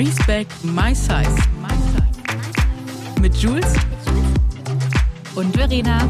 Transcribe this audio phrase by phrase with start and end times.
[0.00, 1.36] Respect My Size.
[3.20, 3.74] Mit Jules
[5.34, 6.08] und Verena.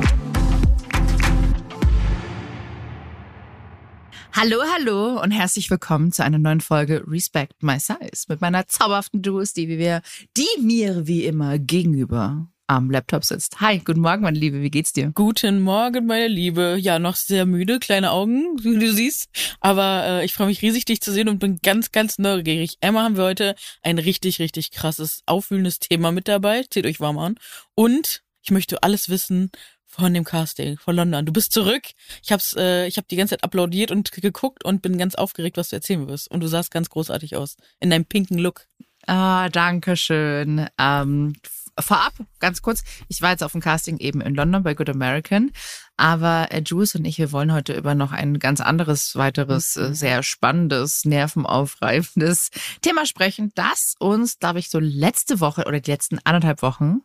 [4.32, 9.22] Hallo, hallo und herzlich willkommen zu einer neuen Folge Respect My Size mit meiner zauberhaften
[9.22, 10.02] Jules, die, wir,
[10.36, 13.60] die mir wie immer gegenüber am Laptop sitzt.
[13.60, 15.10] Hi, guten Morgen, meine Liebe, wie geht's dir?
[15.12, 16.76] Guten Morgen, meine Liebe.
[16.78, 19.28] Ja, noch sehr müde, kleine Augen, wie du siehst.
[19.58, 22.76] Aber äh, ich freue mich riesig, dich zu sehen und bin ganz, ganz neugierig.
[22.80, 26.62] Emma haben wir heute ein richtig, richtig krasses, aufwühlendes Thema mit dabei.
[26.70, 27.34] Zieht euch warm an.
[27.74, 29.50] Und ich möchte alles wissen
[29.84, 31.26] von dem Casting von London.
[31.26, 31.82] Du bist zurück.
[32.22, 35.56] Ich hab's, äh, ich habe die ganze Zeit applaudiert und geguckt und bin ganz aufgeregt,
[35.56, 36.30] was du erzählen wirst.
[36.30, 38.66] Und du sahst ganz großartig aus in deinem pinken Look.
[39.08, 40.68] Ah, danke schön.
[40.78, 41.32] Ähm,
[41.78, 45.50] vorab, ganz kurz, ich war jetzt auf dem Casting eben in London bei Good American,
[45.96, 49.88] aber äh, Jules und ich, wir wollen heute über noch ein ganz anderes, weiteres, äh,
[49.88, 49.94] mhm.
[49.94, 52.50] sehr spannendes, nervenaufreifendes
[52.82, 57.00] Thema sprechen, das uns, glaube ich, so letzte Woche oder die letzten anderthalb Wochen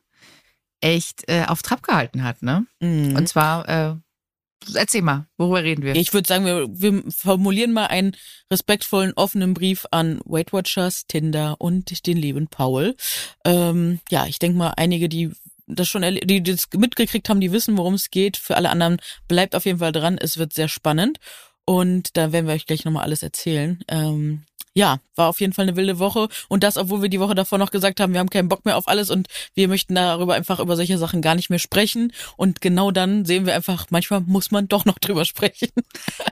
[0.81, 2.65] echt äh, auf Trab gehalten hat, ne?
[2.79, 3.15] Mhm.
[3.15, 3.95] Und zwar äh,
[4.73, 5.95] Erzähl mal, worüber reden wir?
[5.95, 8.15] Ich würde sagen, wir, wir formulieren mal einen
[8.51, 12.95] respektvollen, offenen Brief an Weight Watchers, Tinder und den lieben Paul.
[13.43, 15.31] Ähm, ja, ich denke mal, einige, die
[15.67, 18.37] das schon, die das mitgekriegt haben, die wissen, worum es geht.
[18.37, 20.17] Für alle anderen bleibt auf jeden Fall dran.
[20.19, 21.19] Es wird sehr spannend.
[21.65, 23.83] Und da werden wir euch gleich nochmal alles erzählen.
[23.87, 24.43] Ähm,
[24.75, 26.27] ja, war auf jeden Fall eine wilde Woche.
[26.49, 28.75] Und das, obwohl wir die Woche davor noch gesagt haben, wir haben keinen Bock mehr
[28.75, 32.11] auf alles und wir möchten darüber einfach über solche Sachen gar nicht mehr sprechen.
[32.35, 35.69] Und genau dann sehen wir einfach, manchmal muss man doch noch drüber sprechen.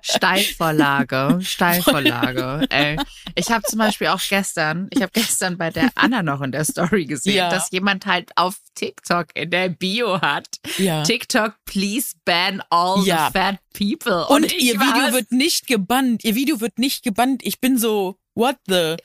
[0.02, 2.68] Steilvorlage, Steilvorlage.
[2.70, 2.98] Ey,
[3.36, 6.66] ich habe zum Beispiel auch gestern, ich habe gestern bei der Anna noch in der
[6.66, 7.50] Story gesehen, ja.
[7.50, 10.48] dass jemand halt auf TikTok in der Bio hat.
[10.78, 11.04] Ja.
[11.04, 13.28] TikTok, please ban all ja.
[13.28, 14.26] the fat people.
[14.28, 16.26] Und, und ihr Video wird nicht gebannt.
[16.26, 17.42] Ihr Video wird nicht gebannt.
[17.46, 18.96] Ich bin so, What the?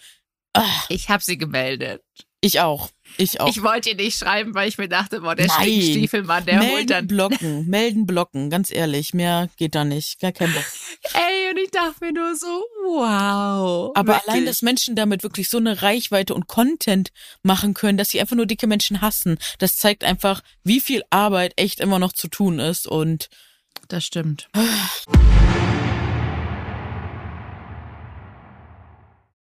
[0.55, 0.87] Ach.
[0.89, 2.03] Ich habe sie gemeldet.
[2.41, 2.91] Ich auch.
[3.17, 3.49] Ich auch.
[3.49, 6.91] Ich wollte ihr nicht schreiben, weil ich mir dachte, boah, der Stiefelmann, der melden, holt
[6.91, 7.07] dann.
[7.09, 9.13] blocken, melden, blocken, ganz ehrlich.
[9.13, 10.21] Mehr geht da nicht.
[10.21, 10.65] Gar kein Bock.
[11.15, 12.47] Ey, und ich dachte mir nur so,
[12.85, 13.91] wow.
[13.97, 14.29] Aber wirklich.
[14.29, 17.11] allein, dass Menschen damit wirklich so eine Reichweite und Content
[17.43, 21.55] machen können, dass sie einfach nur dicke Menschen hassen, das zeigt einfach, wie viel Arbeit
[21.57, 23.29] echt immer noch zu tun ist und.
[23.89, 24.49] Das stimmt.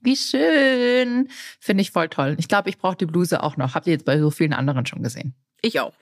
[0.00, 1.28] Wie schön.
[1.60, 2.36] Finde ich voll toll.
[2.38, 3.74] Ich glaube, ich brauche die Bluse auch noch.
[3.74, 5.34] Habt ihr jetzt bei so vielen anderen schon gesehen?
[5.60, 5.92] Ich auch.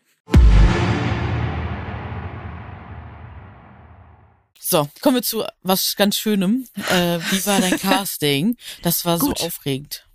[4.59, 6.67] So, kommen wir zu was ganz Schönem.
[6.91, 8.57] Äh, wie war dein Casting?
[8.83, 10.07] Das war so aufregend.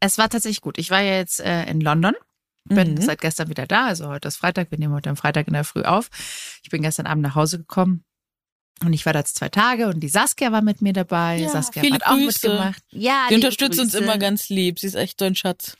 [0.00, 0.78] Es war tatsächlich gut.
[0.78, 2.14] Ich war ja jetzt äh, in London.
[2.64, 3.02] Bin mhm.
[3.02, 3.86] seit gestern wieder da.
[3.86, 4.70] Also heute ist Freitag.
[4.70, 6.08] Wir nehmen heute am Freitag in der Früh auf.
[6.62, 8.04] Ich bin gestern Abend nach Hause gekommen.
[8.82, 11.36] Und ich war da jetzt zwei Tage und die Saskia war mit mir dabei.
[11.36, 12.48] Ja, Saskia hat auch Grüße.
[12.48, 12.82] mitgemacht.
[12.90, 13.82] Ja, die unterstützt Grüße.
[13.82, 14.78] uns immer ganz lieb.
[14.78, 15.76] Sie ist echt so ein Schatz.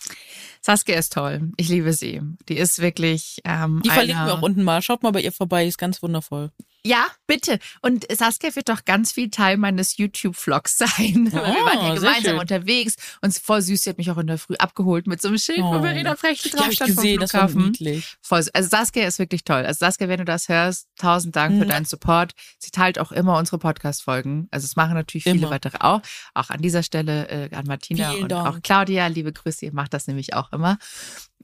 [0.60, 1.50] Saskia ist toll.
[1.56, 2.20] Ich liebe sie.
[2.48, 3.40] Die ist wirklich.
[3.44, 4.82] Ähm, die verlinken wir auch unten mal.
[4.82, 5.66] Schaut mal bei ihr vorbei.
[5.66, 6.50] Ist ganz wundervoll.
[6.84, 7.58] Ja, bitte.
[7.82, 11.30] Und Saskia wird doch ganz viel Teil meines YouTube-Vlogs sein.
[11.40, 13.82] Oh, wir waren ja gemeinsam unterwegs und voll süß.
[13.82, 15.74] Sie hat mich auch in der Früh abgeholt mit so einem Schild, oh.
[15.74, 16.90] wo Verena Frecht drauf stand.
[16.90, 18.16] Ich gesehen, das war niedlich.
[18.20, 19.64] Voll, also Saskia ist wirklich toll.
[19.64, 21.70] Also Saskia, wenn du das hörst, tausend Dank für mhm.
[21.70, 22.32] deinen Support.
[22.58, 24.48] Sie teilt auch immer unsere Podcast-Folgen.
[24.50, 25.50] Also es machen natürlich viele immer.
[25.50, 26.02] weitere auch.
[26.34, 28.46] Auch an dieser Stelle äh, an Martina Vielen und Dank.
[28.46, 29.06] auch Claudia.
[29.06, 30.78] Liebe Grüße, ihr macht das nämlich auch immer.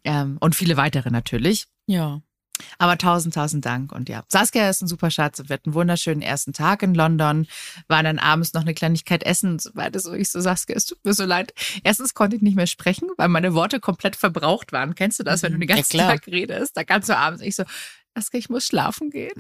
[0.05, 1.67] Ähm, und viele weitere natürlich.
[1.87, 2.21] Ja.
[2.79, 3.93] Aber tausend, tausend Dank.
[3.93, 5.39] Und ja, Saskia ist ein super Schatz.
[5.39, 7.47] Wir hatten einen wunderschönen ersten Tag in London,
[7.89, 10.01] waren dann abends noch eine Kleinigkeit essen und so weiter.
[10.01, 11.53] So, ich so, Saskia, es tut mir so leid.
[11.85, 14.95] Erstens konnte ich nicht mehr sprechen, weil meine Worte komplett verbraucht waren.
[14.95, 16.09] Kennst du das, wenn du den ganzen Ja.
[16.09, 16.77] Tag redest?
[16.77, 17.65] Da kannst du abends, ich so,
[18.15, 19.35] Saskia, ich muss schlafen gehen.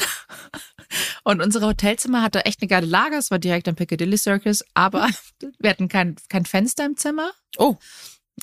[1.24, 3.16] Und unsere Hotelzimmer hatte echt eine geile Lage.
[3.16, 5.08] Es war direkt am Piccadilly Circus, aber
[5.58, 7.32] wir hatten kein, kein Fenster im Zimmer.
[7.56, 7.76] Oh,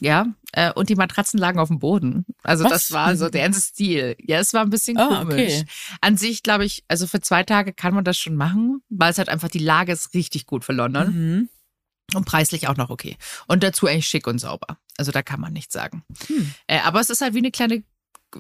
[0.01, 2.25] Ja, äh, und die Matratzen lagen auf dem Boden.
[2.42, 2.72] Also Was?
[2.72, 4.16] das war so der ganze Stil.
[4.19, 5.34] Ja, es war ein bisschen Ah, komisch.
[5.36, 5.66] okay.
[6.01, 9.19] An sich glaube ich, also für zwei Tage kann man das schon machen, weil es
[9.19, 11.50] halt einfach die Lage ist richtig gut für London mhm.
[12.16, 13.18] und preislich auch noch okay.
[13.48, 14.80] Und dazu eigentlich schick und sauber.
[14.98, 16.04] Also da kann man nichts sagen.
[16.28, 16.54] Hm.
[16.68, 17.84] Äh, aber es ist halt wie eine kleine,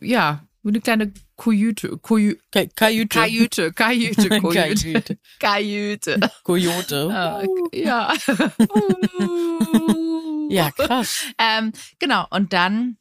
[0.01, 3.19] ja, wie eine kleine Kajüte, Kajü- Ka- Kajüte.
[3.19, 5.39] Kajüte, Kajüte, Kajüte, Kajüte.
[5.39, 6.19] Kajüte.
[6.43, 7.09] Coyote.
[7.11, 7.43] Ah,
[10.49, 10.65] ja.
[10.65, 11.23] Ja, krass.
[11.37, 12.97] Ähm, genau, und dann,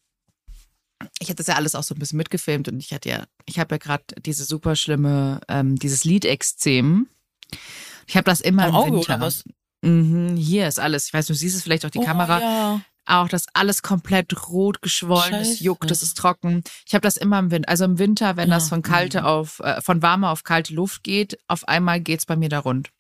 [1.18, 3.58] ich hatte das ja alles auch so ein bisschen mitgefilmt und ich hatte ja, ich
[3.58, 7.08] habe ja gerade diese super schlimme, ähm, dieses Lidexzem.
[8.06, 9.14] Ich habe das immer Am im Auge Winter.
[9.16, 9.44] oder was?
[9.82, 11.06] Mhm, hier ist alles.
[11.06, 12.40] Ich weiß, du siehst es vielleicht auch die Oh, Kamera.
[12.40, 12.80] Ja.
[13.04, 16.62] Auch das alles komplett rot geschwollen, es juckt, es ist trocken.
[16.86, 19.26] Ich habe das immer im Winter, also im Winter, wenn das Ja, von kalte mhm.
[19.26, 22.90] auf, äh, von warme auf kalte Luft geht, auf einmal geht's bei mir da rund.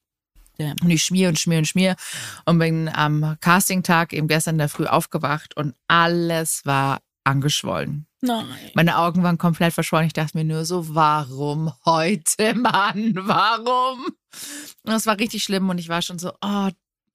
[0.62, 0.74] Ja.
[0.82, 1.96] Und ich schmier und schmier und schmier
[2.44, 8.06] und bin am Castingtag eben gestern in der Früh aufgewacht und alles war angeschwollen.
[8.20, 8.46] Nein.
[8.74, 10.06] Meine Augen waren komplett verschwollen.
[10.06, 13.14] Ich dachte mir nur so, warum heute, Mann?
[13.16, 14.04] Warum?
[14.04, 16.70] Und das war richtig schlimm und ich war schon so, oh,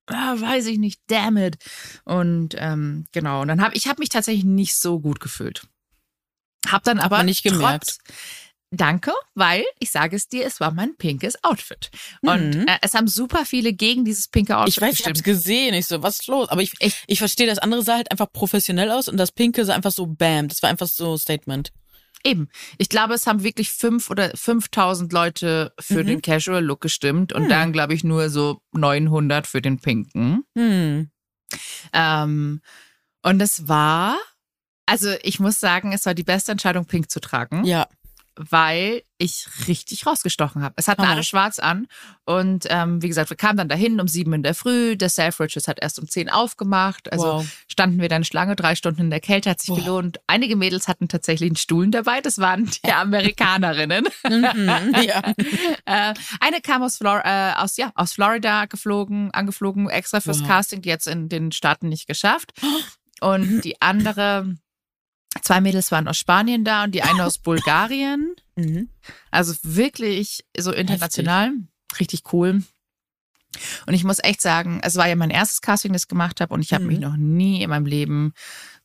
[0.07, 1.57] ah, weiß ich nicht, damn it.
[2.03, 5.67] Und ähm, genau, und dann habe ich hab mich tatsächlich nicht so gut gefühlt.
[6.67, 7.99] Hab dann aber nicht gemerkt.
[8.05, 8.15] Trotz,
[8.71, 11.89] Danke, weil ich sage es dir, es war mein pinkes Outfit.
[12.21, 12.67] Und Mhm.
[12.67, 15.23] äh, es haben super viele gegen dieses pinke Outfit Ich weiß, ich hab's gestimmt.
[15.23, 15.73] gesehen.
[15.73, 16.49] Ich so, was ist los?
[16.49, 19.63] Aber ich, ich, ich verstehe, das andere sah halt einfach professionell aus und das Pinke
[19.63, 20.49] sah einfach so bam.
[20.49, 21.71] Das war einfach so Statement.
[22.25, 22.49] Eben.
[22.77, 26.07] Ich glaube, es haben wirklich fünf oder 5000 Leute für Mhm.
[26.07, 27.49] den Casual Look gestimmt und Hm.
[27.49, 30.43] dann, glaube ich, nur so 900 für den pinken.
[30.57, 31.09] Hm.
[31.93, 32.61] Ähm,
[33.23, 34.17] und es war,
[34.85, 37.87] also ich muss sagen, es war die beste Entscheidung, pink zu tragen, Ja.
[38.37, 40.75] Weil ich richtig rausgestochen habe.
[40.77, 41.13] Es hatten Hammer.
[41.13, 41.87] alle schwarz an
[42.25, 44.95] und ähm, wie gesagt, wir kamen dann dahin um sieben in der Früh.
[44.95, 47.11] Der Selfridges hat erst um zehn aufgemacht.
[47.11, 47.47] Also wow.
[47.67, 49.77] standen wir dann Schlange, drei Stunden in der Kälte, hat sich Boah.
[49.77, 50.19] gelohnt.
[50.27, 54.07] Einige Mädels hatten tatsächlich einen Stuhl dabei, das waren die Amerikanerinnen.
[54.27, 54.93] Mhm.
[55.85, 60.47] Äh, eine kam aus, Flor äh, aus, ja, aus Florida geflogen, angeflogen, extra fürs Wow.
[60.47, 62.53] Casting, die jetzt in den Staaten nicht geschafft.
[63.21, 64.55] Und die andere,
[65.43, 68.35] zwei Mädels waren aus Spanien da und die eine aus Bulgarien.
[68.55, 68.89] Mhm.
[69.31, 71.51] Also wirklich so international.
[71.99, 72.63] Richtig cool.
[73.87, 76.53] Und ich muss echt sagen, es war ja mein erstes Casting, das ich gemacht habe
[76.53, 76.89] und ich habe Mhm.
[76.89, 78.33] mich noch nie in meinem Leben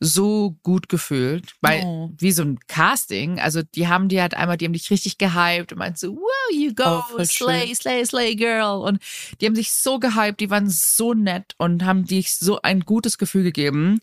[0.05, 2.11] so gut gefühlt, weil Oh.
[2.19, 5.73] wie so ein Casting, also die haben die halt einmal, die haben dich richtig gehypt
[5.73, 7.75] und meinten so, wow, you go, Oh, slay, schön.
[7.77, 8.81] slay, slay, girl.
[8.83, 9.01] Und
[9.41, 13.17] die haben sich so gehypt, die waren so nett und haben dich so ein gutes
[13.17, 14.01] Gefühl gegeben.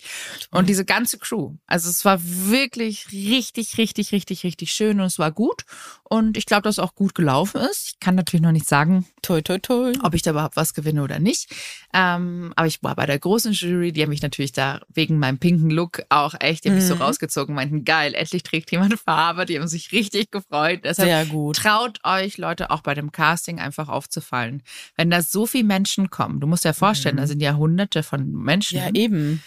[0.51, 5.19] Und diese ganze Crew, also es war wirklich richtig, richtig, richtig, richtig schön und es
[5.19, 5.65] war gut.
[6.03, 7.87] Und ich glaube, dass es auch gut gelaufen ist.
[7.93, 9.93] Ich kann natürlich noch nicht sagen, Toi, toi, toi.
[10.01, 11.49] ob ich da überhaupt was gewinne oder nicht.
[11.93, 15.37] Ähm, aber ich war bei der großen Jury, die haben mich natürlich da wegen meinem
[15.39, 17.01] pinken Look auch echt, die haben mich so Mhm.
[17.01, 20.81] rausgezogen, meinten, geil, endlich trägt jemand Farbe, die haben sich richtig gefreut.
[20.83, 21.55] Deshalb Sehr gut.
[21.57, 24.63] traut euch, Leute, auch bei dem Casting einfach aufzufallen.
[24.95, 27.19] Wenn da so viele Menschen kommen, du musst dir vorstellen, Mhm.
[27.19, 28.77] da sind ja hunderte von Menschen.
[28.77, 29.43] Ja, eben.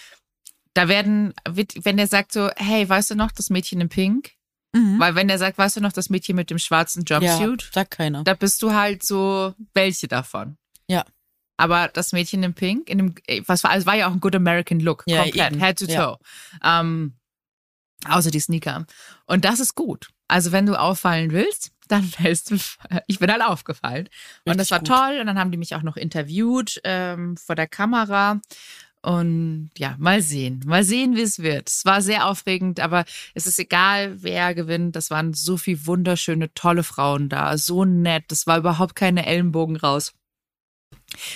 [0.75, 4.31] Da werden, wenn der sagt so, hey, weißt du noch, das Mädchen in Pink?
[4.75, 4.99] Mhm.
[4.99, 7.71] Weil wenn der sagt, weißt du noch, das Mädchen mit dem schwarzen Ja, Jumpsuit?
[7.75, 8.25] sagt keiner.
[8.25, 10.57] da bist du halt so, welche davon?
[10.89, 11.05] Ja.
[11.57, 14.21] Aber das Mädchen in Pink, in dem, äh, was war, also war ja auch ein
[14.21, 15.61] Good American Look, Ja, komplett, eben.
[15.63, 16.07] head to Ja.
[16.07, 16.19] toe.
[16.65, 17.15] Ähm,
[18.09, 18.87] außer die Sneaker.
[19.27, 20.09] Und das ist gut.
[20.29, 22.57] Also wenn du auffallen willst, dann fällst du,
[23.07, 24.09] ich bin halt aufgefallen.
[24.45, 24.89] Und das Richtig war gut.
[24.89, 25.21] toll.
[25.21, 28.41] Und dann haben die mich auch noch interviewt ähm, vor der Kamera.
[29.05, 30.63] Und ja, mal sehen.
[30.65, 31.69] Mal sehen, wie es wird.
[31.69, 33.05] Es war sehr aufregend, aber
[33.35, 34.95] es ist egal, wer gewinnt.
[34.95, 37.59] Das waren so viele wunderschöne, tolle Frauen da.
[37.59, 38.25] So nett.
[38.29, 40.13] Das war überhaupt keine Ellenbogen raus.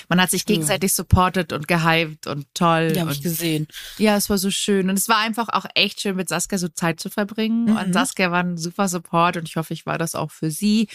[0.09, 0.55] Man hat sich Ja.
[0.55, 2.93] gegenseitig supportet und gehypt und toll.
[2.95, 3.67] Ja, habe ich gesehen.
[3.99, 4.89] ja, es war so schön.
[4.91, 7.65] Und es war einfach auch echt schön, mit Saskia so Zeit zu verbringen.
[7.67, 7.77] Mhm.
[7.77, 10.89] Und Saskia war ein super Support und ich hoffe, ich war das auch für sie.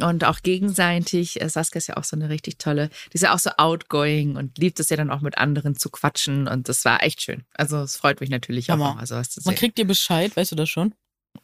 [0.00, 1.40] Und auch gegenseitig.
[1.40, 4.36] Äh, Saskia ist ja auch so eine richtig tolle, die ist ja auch so outgoing
[4.36, 6.46] und liebt es ja dann auch mit anderen zu quatschen.
[6.48, 7.44] Und das war echt schön.
[7.54, 8.92] Also es freut mich natürlich auch Hammer.
[8.92, 9.58] immer, sowas zu Man sehen.
[9.58, 10.94] kriegt dir Bescheid, weißt du das schon?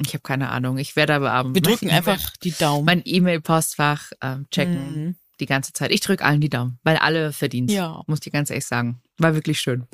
[0.05, 0.79] Ich habe keine Ahnung.
[0.79, 2.85] Ich werde aber abends Wir drücken einfach die Daumen.
[2.85, 5.17] mein E-Mail-Postfach ähm, checken Mhm.
[5.41, 5.91] Die ganze Zeit.
[5.93, 7.71] Ich drücke allen die Daumen, weil alle verdient.
[7.71, 8.03] Ja.
[8.07, 9.01] Muss ich ganz ehrlich sagen.
[9.19, 9.87] War wirklich schön.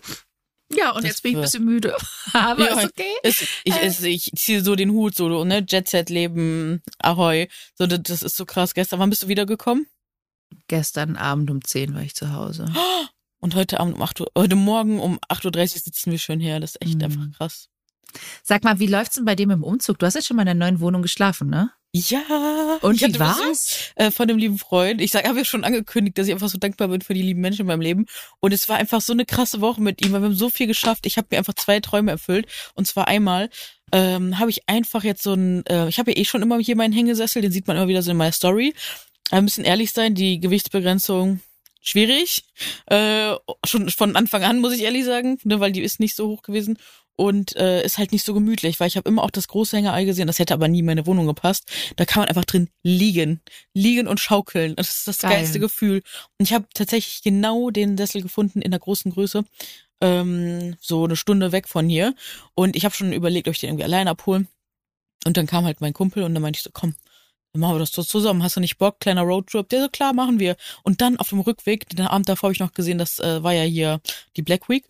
[0.72, 1.96] Ja, und Das jetzt bin ich ein bisschen müde.
[2.32, 3.12] Aber Ja, ist okay.
[3.24, 3.86] Es, ich, Äh.
[3.86, 7.48] es, ich ziehe so den Hut, so, ne, Jet-Set-Leben, Ahoi.
[7.74, 8.74] So, das, das ist so krass.
[8.74, 9.86] Gestern, wann bist du wiedergekommen?
[10.68, 12.66] Gestern Abend um 10 war ich zu Hause.
[13.42, 16.60] Und heute Abend um 8 Uhr, heute Morgen um 8.30 Uhr sitzen wir schön her.
[16.60, 17.02] Das ist echt Mhm.
[17.04, 17.68] einfach krass.
[18.42, 19.98] Sag mal, wie läuft's denn bei dem Umzug?
[19.98, 21.70] Du hast jetzt schon mal in der neuen Wohnung geschlafen, ne?
[21.92, 22.78] Ja.
[22.82, 23.92] Und ich wie hatte Besuch, war's?
[23.96, 25.00] Äh, von dem lieben Freund.
[25.00, 27.62] Ich habe ja schon angekündigt, dass ich einfach so dankbar bin für die lieben Menschen
[27.62, 28.06] in meinem Leben.
[28.38, 30.68] Und es war einfach so eine krasse Woche mit ihm, weil wir haben so viel
[30.68, 31.04] geschafft.
[31.06, 32.46] Ich habe mir einfach zwei Träume erfüllt.
[32.74, 33.50] Und zwar einmal
[33.92, 36.76] ähm, habe ich einfach jetzt so ein, äh, ich habe ja eh schon immer hier
[36.76, 38.72] meinen Hängesessel, den sieht man immer wieder so in meiner Story.
[39.30, 41.40] Aber wir müssen ehrlich sein, die Gewichtsbegrenzung
[41.80, 42.44] schwierig.
[42.86, 46.28] Äh, schon von Anfang an, muss ich ehrlich sagen, ne, weil die ist nicht so
[46.28, 46.78] hoch gewesen
[47.16, 50.04] und äh, ist halt nicht so gemütlich, weil ich habe immer auch das große Hängerei
[50.04, 51.70] gesehen, das hätte aber nie in meine Wohnung gepasst.
[51.96, 53.40] Da kann man einfach drin liegen,
[53.74, 54.74] liegen und schaukeln.
[54.76, 55.32] Das ist das Geil.
[55.32, 56.02] geilste Gefühl.
[56.38, 59.44] Und ich habe tatsächlich genau den Sessel gefunden in der großen Größe,
[60.00, 62.14] ähm, so eine Stunde weg von hier.
[62.54, 64.48] Und ich habe schon überlegt, ob ich den irgendwie allein abholen.
[65.26, 66.94] Und dann kam halt mein Kumpel und dann meinte ich so, komm,
[67.52, 68.42] dann machen wir das so zusammen.
[68.42, 69.00] Hast du nicht Bock?
[69.00, 69.68] Kleiner Roadtrip.
[69.68, 70.56] Der so, klar, machen wir.
[70.84, 73.52] Und dann auf dem Rückweg, den Abend davor habe ich noch gesehen, das äh, war
[73.52, 74.00] ja hier
[74.36, 74.84] die Black Week.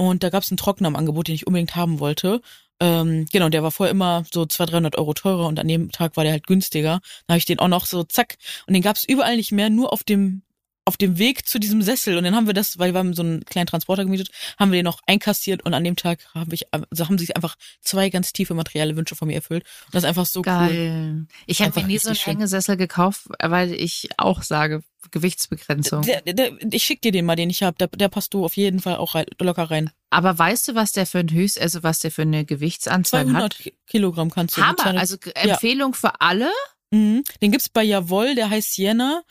[0.00, 2.40] Und da gab es einen Trockner im Angebot, den ich unbedingt haben wollte.
[2.80, 6.16] Ähm, genau, der war vorher immer so 200, 300 Euro teurer und an dem Tag
[6.16, 7.02] war der halt günstiger.
[7.26, 8.38] Dann habe ich den auch noch so zack.
[8.66, 10.40] Und den gab es überall nicht mehr, nur auf dem
[10.86, 13.22] auf dem Weg zu diesem Sessel und dann haben wir das, weil wir haben so
[13.22, 16.72] einen kleinen Transporter gemietet, haben wir den noch einkassiert und an dem Tag habe ich,
[16.72, 20.08] also haben sich einfach zwei ganz tiefe materielle Wünsche von mir erfüllt und das ist
[20.08, 20.44] einfach so cool.
[20.44, 21.26] Geil.
[21.46, 22.18] Ich habe mir nie so einen.
[22.18, 26.02] Hängesessel gekauft, weil ich auch sage, Gewichtsbegrenzung.
[26.02, 27.76] Der, der, ich schick dir den mal, den ich habe.
[27.78, 29.90] Der, der passt du auf jeden Fall auch rein, locker rein.
[30.10, 33.42] Aber weißt du, was der für ein Höchst, also was der für eine Gewichtsanzahl 200
[33.42, 33.58] hat?
[33.58, 34.62] Ki- Kilogramm kannst du.
[34.62, 34.76] Hammer.
[34.76, 36.50] 200 Also Empfehlung für alle.
[36.90, 37.22] Mhm.
[37.40, 39.22] Den gibt's bei Jawoll, der heißt Sienna.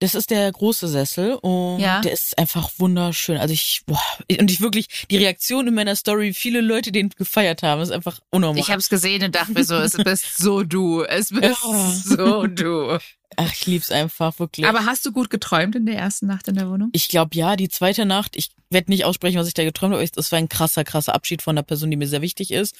[0.00, 2.00] Das ist der große Sessel und Ja.
[2.02, 3.36] der ist einfach wunderschön.
[3.36, 4.00] Also ich, boah,
[4.38, 8.20] und ich wirklich, die Reaktion in meiner Story, viele Leute, den gefeiert haben, ist einfach
[8.30, 8.60] unnormal.
[8.60, 11.02] Ich habe es gesehen und dachte mir so, es bist so du.
[11.02, 11.92] Es bist Ja.
[12.04, 12.98] so du.
[13.36, 14.66] Ach, ich lieb's einfach, wirklich.
[14.66, 16.90] Aber hast du gut geträumt in der ersten Nacht in der Wohnung?
[16.92, 20.02] ich glaube ja, die zweite Nacht, ich werde nicht aussprechen, was ich da geträumt habe,
[20.04, 22.74] aber es war ein krasser, krasser Abschied von einer Person, die mir sehr wichtig ist.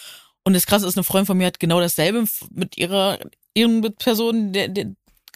[0.45, 3.19] Und das krasse ist, eine Freundin von mir hat genau dasselbe mit ihrer,
[3.55, 4.87] ihren Person der, der,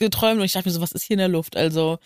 [0.03, 1.57] geträumt und ich dachte mir so, was ist hier in der Luft?
[1.57, 1.99] Also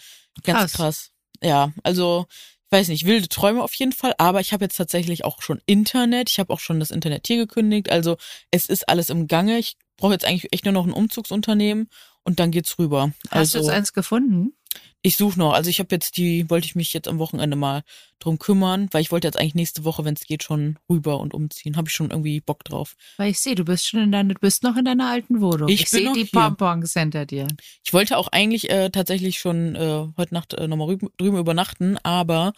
[0.44, 0.72] ganz Krass.
[0.72, 1.10] krass.
[1.42, 2.26] Ja, also
[2.66, 5.60] ich weiß nicht, wilde Träume auf jeden Fall, aber ich habe jetzt tatsächlich auch schon
[5.66, 8.16] Internet, ich habe auch schon das Internet hier gekündigt, also
[8.50, 9.58] es ist alles im Gange.
[9.58, 11.88] Ich brauche jetzt eigentlich echt nur noch ein Umzugsunternehmen
[12.24, 13.12] und dann geht's rüber.
[13.30, 14.56] Hast du also jetzt eins gefunden?
[15.02, 15.52] Ich suche noch.
[15.52, 17.82] Also ich habe jetzt die, wollte ich mich jetzt am Wochenende mal
[18.18, 21.32] drum kümmern, weil ich wollte jetzt eigentlich nächste Woche, wenn es geht, schon rüber und
[21.32, 21.76] umziehen.
[21.76, 22.96] Habe ich schon irgendwie Bock drauf.
[23.16, 25.68] Weil ich sehe, du bist schon in deiner, du bist noch in deiner alten Wohnung.
[25.68, 26.24] Ich Ich, sehe die.
[26.24, 27.46] Pompons hinter dir.
[27.84, 31.98] Ich wollte auch eigentlich äh, tatsächlich schon äh, heute Nacht äh, nochmal rüben, drüben übernachten,
[32.02, 32.52] aber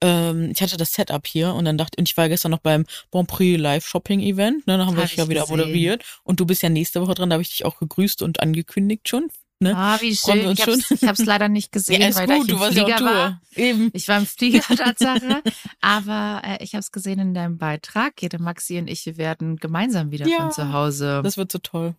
[0.00, 2.86] ähm, ich hatte das Setup hier und dann dachte und ich war gestern noch beim
[3.10, 5.58] Bon Prix Live Shopping Event, ne, da haben wir Hab dich ja wieder gesehen.
[5.58, 8.40] moderiert und du bist ja nächste Woche dran, da habe ich dich auch gegrüßt und
[8.40, 9.28] angekündigt schon.
[9.62, 9.76] Ne?
[9.76, 10.50] Ah, wie schön.
[10.52, 12.76] Ich hab's, ich hab's leider nicht gesehen, ja, weil da ich gut, im du warst
[12.76, 13.06] ja Flieger Tour.
[13.08, 13.40] war.
[13.54, 13.90] Eben.
[13.92, 15.42] Ich war im Flieger, Tatsache.
[15.82, 18.14] Aber äh, ich habe es gesehen in deinem Beitrag.
[18.22, 21.20] Jede Maxi und ich, wir werden gemeinsam wieder Ja, von zu Hause.
[21.22, 21.94] Das wird so toll.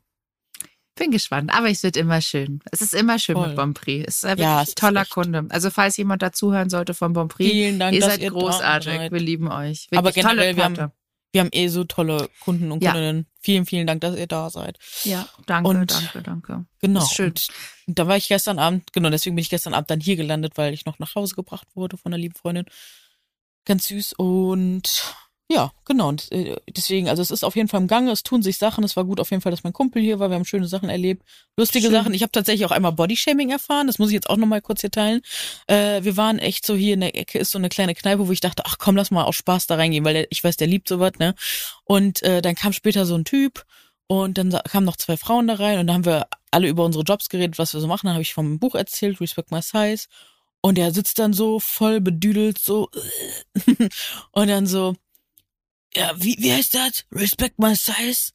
[0.96, 2.62] Bin gespannt, aber es wird immer schön.
[2.72, 3.48] Es ist immer schön Toll.
[3.48, 4.08] mit Bonprix.
[4.08, 5.46] Es ist ein Ja, wirklich toller Kunde.
[5.50, 9.12] Also falls jemand dazuhören sollte von Bonprix, Vielen Dank, ihr seid ihr großartig.
[9.12, 9.88] Wir lieben euch.
[9.90, 10.92] Wirklich Aber generell, wir haben-.
[11.32, 12.92] Wir haben eh so tolle Kunden und Ja.
[12.92, 13.26] Kundinnen.
[13.40, 14.78] Vielen, vielen Dank, dass ihr da seid.
[15.04, 16.66] Ja, danke, Und- danke, danke.
[16.80, 17.00] Genau.
[17.02, 17.30] Ist schön.
[17.30, 17.48] Und,
[17.88, 20.58] und da war ich gestern Abend, genau, deswegen bin ich gestern Abend dann hier gelandet,
[20.58, 22.66] weil ich noch nach Hause gebracht wurde von einer lieben Freundin.
[23.66, 24.14] Ganz süß.
[24.18, 25.16] Und
[25.52, 26.08] ja, genau.
[26.08, 28.84] Und äh, deswegen, also es ist auf jeden Fall im Gange, es tun sich Sachen.
[28.86, 30.30] Es war gut auf jeden Fall, dass mein Kumpel hier war.
[30.30, 31.24] Wir haben schöne Sachen erlebt.
[31.58, 31.94] Lustige Schön.
[31.94, 32.14] Sachen.
[32.14, 33.88] Ich habe tatsächlich auch einmal Bodyshaming erfahren.
[33.88, 35.22] Das muss ich jetzt auch nochmal kurz hier teilen.
[35.68, 38.32] Äh, wir waren echt so hier in der Ecke, ist so eine kleine Kneipe, wo
[38.32, 40.68] ich dachte, ach komm, lass mal aus Spaß da reingehen, weil der, ich weiß, der
[40.68, 41.36] liebt sowas, ne?
[41.84, 43.66] Und äh, dann kam später so ein Typ
[44.08, 47.04] und dann kamen noch zwei Frauen da rein und da haben wir alle über unsere
[47.04, 48.08] Jobs geredet, was wir so machen.
[48.08, 50.08] Dann habe ich vom Buch erzählt, Respect My Size.
[50.62, 52.90] Und der sitzt dann so voll bedüdelt, so.
[54.32, 54.96] und dann so,
[55.96, 57.06] ja, wie, wie heißt das?
[57.12, 58.32] Respect My Size?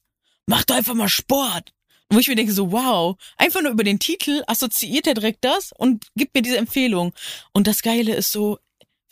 [0.46, 1.72] Mach doch einfach mal Sport.
[2.08, 5.72] Wo ich mir denke, so, wow, einfach nur über den Titel assoziiert er direkt das
[5.72, 7.12] und gibt mir diese Empfehlung.
[7.52, 8.58] Und das Geile ist so,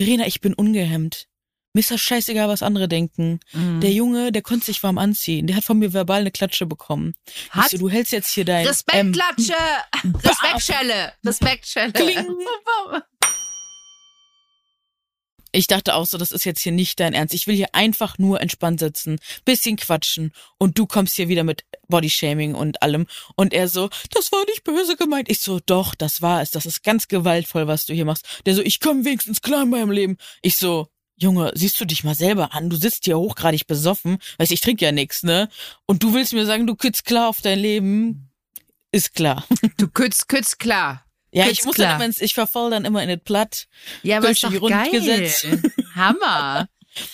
[0.01, 1.27] Verena, ich bin ungehemmt.
[1.73, 3.41] Mir ist das scheißegal, was andere denken.
[3.53, 3.81] Mhm.
[3.81, 5.49] Der Junge, der konnte sich warm anziehen.
[5.49, 7.15] Der hat von mir verbal eine Klatsche bekommen.
[7.51, 8.63] Hat so, du hältst jetzt hier dein...
[8.63, 9.57] ähm, Respektklatsche!
[10.23, 11.13] Respektschelle!
[11.25, 11.93] Respektschelle!
[11.93, 12.27] Kling.
[15.55, 17.33] Ich dachte auch so, das ist jetzt hier nicht dein Ernst.
[17.33, 21.65] Ich will hier einfach nur entspannt sitzen, bisschen quatschen und du kommst hier wieder mit
[21.87, 23.07] Bodyshaming und allem.
[23.37, 25.31] Und er so, das war nicht böse gemeint.
[25.31, 26.51] Ich so, doch, das war es.
[26.51, 28.43] Das ist ganz gewaltvoll, was du hier machst.
[28.47, 30.17] Der so, ich komme wenigstens klar in meinem Leben.
[30.43, 34.51] Ich so, Junge, siehst du dich mal selber an, du sitzt hier hochgradig besoffen, weißt
[34.51, 35.49] ich trinke ja nix, ne?
[35.87, 38.33] Und du willst mir sagen, du kützt klar auf dein Leben,
[38.91, 39.47] ist klar.
[39.77, 41.04] Du kützt, kützt klar.
[41.35, 41.89] Ja, ich muss klar.
[41.89, 43.67] dann immer, ins- ich verfall dann immer in das Platt.
[44.03, 44.61] Ja, aber ist doch geil.
[44.61, 45.47] Grundgesetz.
[45.95, 46.69] Hammer.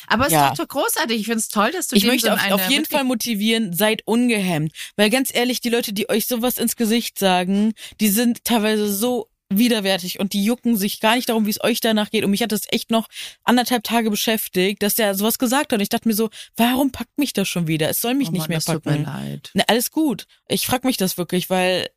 [0.07, 0.51] Aber ist Ja.
[0.51, 1.21] doch so großartig.
[1.21, 4.73] Ich find's toll, dass du Ich möchte so auf, auf jeden Fall motivieren, seid ungehemmt.
[4.97, 9.29] Weil ganz ehrlich, die Leute, die euch sowas ins Gesicht sagen, die sind teilweise so
[9.53, 12.25] widerwärtig und die jucken sich gar nicht darum, wie es euch danach geht.
[12.25, 13.09] Und mich hat das echt noch
[13.43, 15.79] anderthalb Tage beschäftigt, dass der sowas gesagt hat.
[15.79, 17.89] Und ich dachte mir so, warum packt mich das schon wieder?
[17.89, 19.05] Es soll mich Oh nicht Mann, mehr das tut mir packen.
[19.05, 19.51] leid.
[19.55, 20.27] Ne, alles gut.
[20.47, 21.89] Ich frag mich das wirklich, weil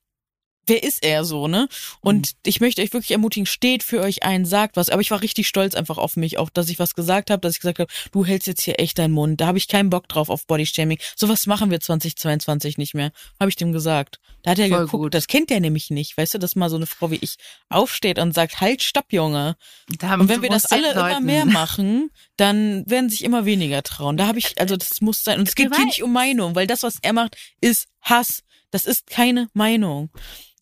[0.67, 1.67] wer ist er so, ne?
[2.01, 2.33] Und Mhm.
[2.45, 4.89] ich möchte euch wirklich ermutigen, steht für euch ein, sagt was.
[4.89, 7.53] Aber ich war richtig stolz einfach auf mich, auch dass ich was gesagt habe, dass
[7.55, 9.41] ich gesagt habe, du hältst jetzt hier echt deinen Mund.
[9.41, 10.97] Da habe ich keinen Bock drauf auf Bodyshaming.
[11.15, 14.19] Sowas machen wir 2022 nicht mehr, habe ich dem gesagt.
[14.43, 15.13] Da hat er Voll geguckt, gut.
[15.13, 16.17] das kennt er nämlich nicht.
[16.17, 17.35] Weißt du, dass mal so eine Frau wie ich
[17.69, 19.55] aufsteht und sagt, halt, stopp, Junge.
[19.99, 23.45] Da Und wenn wir das alle den immer Leuten- mehr machen, dann werden sich immer
[23.45, 24.17] weniger trauen.
[24.17, 25.39] Da habe ich, also das muss sein.
[25.39, 28.43] Und es geht hier nicht um Meinung, weil das, was er macht, ist Hass.
[28.71, 30.09] Das ist keine Meinung.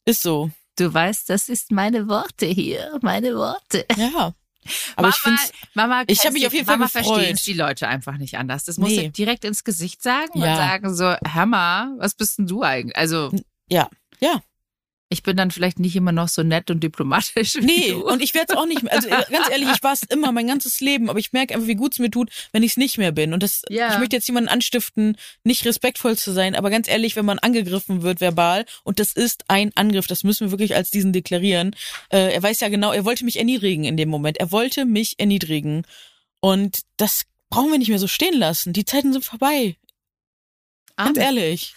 [0.06, 0.52] Ist so.
[0.78, 3.86] Du weißt, das ist meine Worte hier, meine Worte.
[3.98, 4.34] Ja.
[4.96, 5.40] Aber ich finde
[5.74, 8.64] Mama, Ich hab mich auf jeden Fall Mama versteht die Leute einfach nicht anders.
[8.66, 9.06] Das musst Nee.
[9.06, 10.52] du direkt ins Gesicht sagen Ja.
[10.52, 12.96] und sagen so, Hammer, was bist denn du eigentlich?
[12.96, 13.32] Also,
[13.70, 13.90] ja,
[14.20, 14.42] ja.
[15.12, 18.34] Ich bin dann vielleicht nicht immer noch so nett und diplomatisch wie Nee, und ich
[18.34, 18.94] werde es auch nicht mehr.
[18.94, 21.68] Also äh, ganz ehrlich, ich war es immer mein ganzes Leben, aber ich merke einfach,
[21.68, 23.34] wie gut es mir tut, wenn ich es nicht mehr bin.
[23.34, 23.92] Und das, Ja.
[23.92, 28.04] ich möchte jetzt jemanden anstiften, nicht respektvoll zu sein, aber ganz ehrlich, wenn man angegriffen
[28.04, 31.76] wird verbal, und das ist ein Angriff, das müssen wir wirklich als diesen deklarieren.
[32.10, 34.38] Äh, er weiß ja genau, er wollte mich erniedrigen in dem Moment.
[34.38, 35.84] Er wollte mich erniedrigen.
[36.40, 38.72] Und das brauchen wir nicht mehr so stehen lassen.
[38.72, 39.76] Die Zeiten sind vorbei.
[40.96, 41.74] Ganz Amen, ehrlich.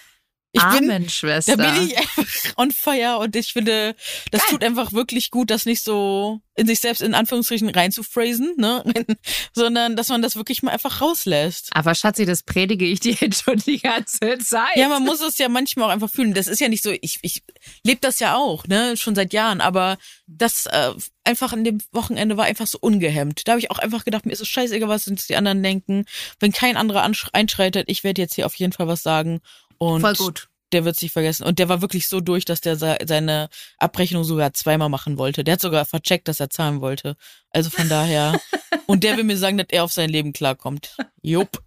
[0.56, 1.56] Ich bin, Amen Schwester.
[1.56, 2.24] Da bin ich einfach
[2.56, 3.96] on fire und ich finde,
[4.30, 4.50] das Geil.
[4.50, 8.84] tut einfach wirklich gut, das nicht so in sich selbst in Anführungsstrichen reinzuphrasen, ne?
[9.52, 11.70] sondern dass man das wirklich mal einfach rauslässt.
[11.72, 14.76] Aber Schatzi, das predige ich dir jetzt schon die ganze Zeit.
[14.76, 16.34] Ja, man muss es ja manchmal auch einfach fühlen.
[16.34, 17.42] Das ist ja nicht so, ich, ich
[17.82, 20.92] lebe das ja auch, ne, schon seit Jahren, aber das äh,
[21.24, 23.48] einfach an dem Wochenende war einfach so ungehemmt.
[23.48, 26.04] Da habe ich auch einfach gedacht, mir ist es scheißegal, was uns die anderen denken.
[26.38, 27.02] Wenn kein anderer
[27.32, 29.40] einschreitet, ich werde jetzt hier auf jeden Fall was sagen.
[29.78, 30.48] Und Voll gut.
[30.74, 31.44] Der wird sich vergessen.
[31.44, 35.44] Und der war wirklich so durch, dass der se- seine Abrechnung sogar zweimal machen wollte.
[35.44, 37.16] Der hat sogar vercheckt, dass er zahlen wollte.
[37.50, 38.38] Also von daher.
[38.86, 40.96] Und der will mir sagen, dass er auf sein Leben klarkommt.
[41.22, 41.62] Jupp.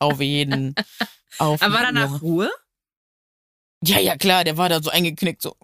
[0.00, 0.74] Auf jeden.
[1.38, 2.50] Auf Aber war danach Ruhe?
[3.84, 5.54] Ja, ja, klar, der war da so eingeknickt, so.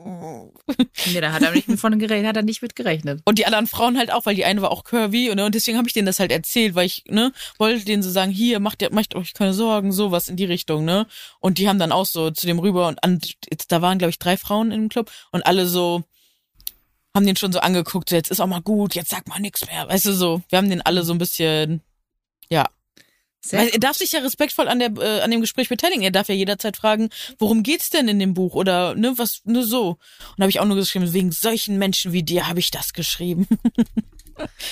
[1.06, 3.20] Nee, da hat er nicht mit von gerechnet, hat er nicht mit gerechnet.
[3.24, 5.76] Und die anderen Frauen halt auch, weil die eine war auch curvy und, und deswegen
[5.78, 8.82] habe ich denen das halt erzählt, weil ich, ne, wollte denen so sagen, hier, macht,
[8.82, 11.06] ihr- macht euch keine Sorgen, sowas in die Richtung, ne.
[11.40, 13.20] Und die haben dann auch so zu dem rüber und an,
[13.68, 16.04] da waren, glaube ich, drei Frauen im Club und alle so,
[17.16, 19.66] haben den schon so angeguckt, so, jetzt ist auch mal gut, jetzt sag mal nix
[19.66, 20.40] mehr, weißt du so.
[20.50, 21.80] Wir haben den alle so ein bisschen,
[22.48, 22.66] ja.
[23.50, 26.02] Weil er darf sich ja respektvoll an der äh, an dem Gespräch beteiligen.
[26.02, 29.64] Er darf ja jederzeit fragen, worum geht's denn in dem Buch oder ne was nur
[29.66, 29.98] so.
[30.36, 33.46] Und habe ich auch nur geschrieben, wegen solchen Menschen wie dir habe ich das geschrieben.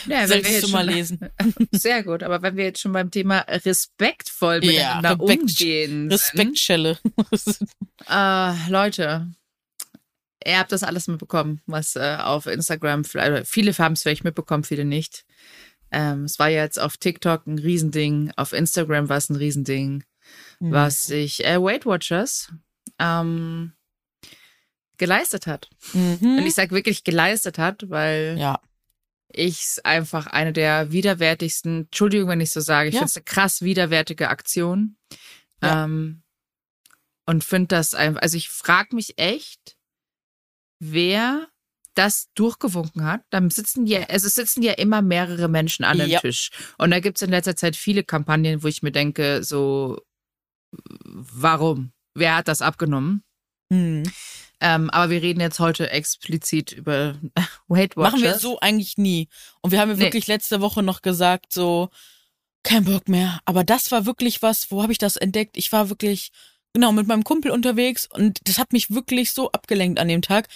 [0.09, 1.21] Ja, wir Solltest jetzt du mal schon- lesen.
[1.71, 6.99] Sehr gut, aber wenn wir jetzt schon beim Thema respektvoll Ja, miteinander Respekt- umgehen Respektschelle.
[8.09, 9.29] äh, Leute,
[10.45, 14.85] ihr habt das alles mitbekommen, was äh, auf Instagram, viele haben es vielleicht mitbekommen, viele
[14.85, 15.25] nicht.
[15.93, 20.05] Ähm, es war jetzt auf TikTok ein Riesending, auf Instagram war es ein Riesending,
[20.61, 20.73] Mhm.
[20.73, 22.53] was sich äh, Weight Watchers
[22.99, 23.73] ähm,
[24.97, 25.69] geleistet hat.
[25.93, 26.39] Mhm.
[26.39, 28.61] Und ich sage wirklich geleistet hat, weil ja.
[29.29, 33.01] ich es einfach eine der widerwärtigsten, Entschuldigung, wenn ich so sage, ich Ja.
[33.01, 34.97] finde es eine krass widerwärtige Aktion.
[35.63, 35.85] Ja.
[35.85, 36.23] Ähm,
[37.27, 39.77] und finde das einfach, also ich frage mich echt,
[40.79, 41.49] wer
[41.95, 43.23] das durchgewunken hat.
[43.31, 46.21] Dann sitzen ja, also sitzen ja immer mehrere Menschen an dem Ja.
[46.21, 46.51] Tisch.
[46.79, 50.01] Und da gibt es in letzter Zeit viele Kampagnen, wo ich mir denke, so,
[51.05, 51.93] warum?
[52.15, 53.23] Wer hat das abgenommen?
[53.71, 54.05] Mhm.
[54.61, 57.17] Ähm, aber wir reden jetzt heute explizit über
[57.69, 58.13] Weight Watchers.
[58.13, 59.29] Machen wir so eigentlich nie.
[59.61, 60.03] Und wir haben ja Nee.
[60.05, 61.89] wirklich letzte Woche noch gesagt, so,
[62.63, 63.41] kein Bock mehr.
[63.45, 65.57] Aber das war wirklich was, wo habe ich das entdeckt?
[65.57, 66.31] Ich war wirklich,
[66.73, 70.49] genau, mit meinem Kumpel unterwegs und das hat mich wirklich so abgelenkt an dem Tag.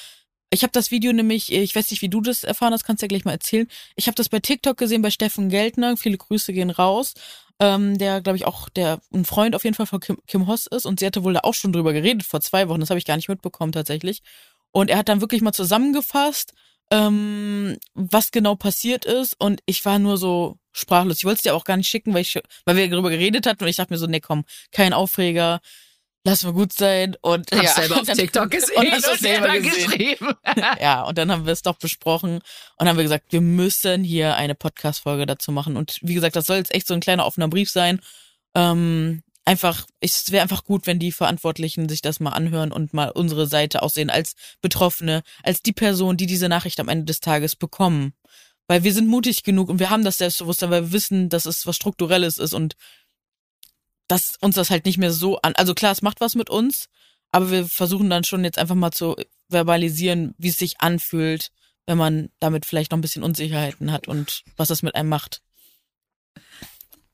[0.50, 3.04] Ich habe das Video nämlich, ich weiß nicht, wie du das erfahren hast, kannst du
[3.04, 3.66] ja gleich mal erzählen.
[3.96, 5.96] Ich habe das bei TikTok gesehen bei Steffen Geldner.
[5.96, 7.14] Viele Grüße gehen raus.
[7.58, 10.66] Ähm, der, glaube ich, auch der ein Freund auf jeden Fall von Kim, Kim Hoss
[10.66, 12.80] ist und sie hatte wohl da auch schon drüber geredet vor zwei Wochen.
[12.80, 14.22] Das habe ich gar nicht mitbekommen tatsächlich.
[14.72, 16.52] Und er hat dann wirklich mal zusammengefasst,
[16.90, 21.18] ähm, was genau passiert ist und ich war nur so sprachlos.
[21.18, 23.64] Ich wollte es dir auch gar nicht schicken, weil ich weil wir darüber geredet hatten
[23.64, 25.60] und ich dachte mir so, nee, komm, kein Aufreger.
[26.26, 29.46] Lass mal gut sein und Hab's ja, selber auf dann- TikTok gesehen und hast selber
[29.48, 29.90] selber gesehen.
[29.90, 30.34] geschrieben.
[30.80, 32.40] Ja, und dann haben wir es doch besprochen
[32.76, 35.76] und haben wir gesagt, wir müssen hier eine Podcast-Folge dazu machen.
[35.76, 38.00] Und wie gesagt, das soll jetzt echt so ein kleiner offener Brief sein.
[38.54, 43.10] Ähm, einfach, es wäre einfach gut, wenn die Verantwortlichen sich das mal anhören und mal
[43.10, 47.54] unsere Seite aussehen als Betroffene, als die Person, die diese Nachricht am Ende des Tages
[47.56, 48.12] bekommen.
[48.68, 51.66] Weil wir sind mutig genug und wir haben das Selbstbewusstsein, weil wir wissen, dass es
[51.66, 52.74] was Strukturelles ist und
[54.08, 55.54] dass uns das halt nicht mehr so an.
[55.56, 56.86] Also klar, es macht was mit uns,
[57.32, 59.16] aber wir versuchen dann schon jetzt einfach mal zu
[59.48, 61.50] verbalisieren, wie es sich anfühlt,
[61.86, 65.40] wenn man damit vielleicht noch ein bisschen Unsicherheiten hat und was das mit einem macht.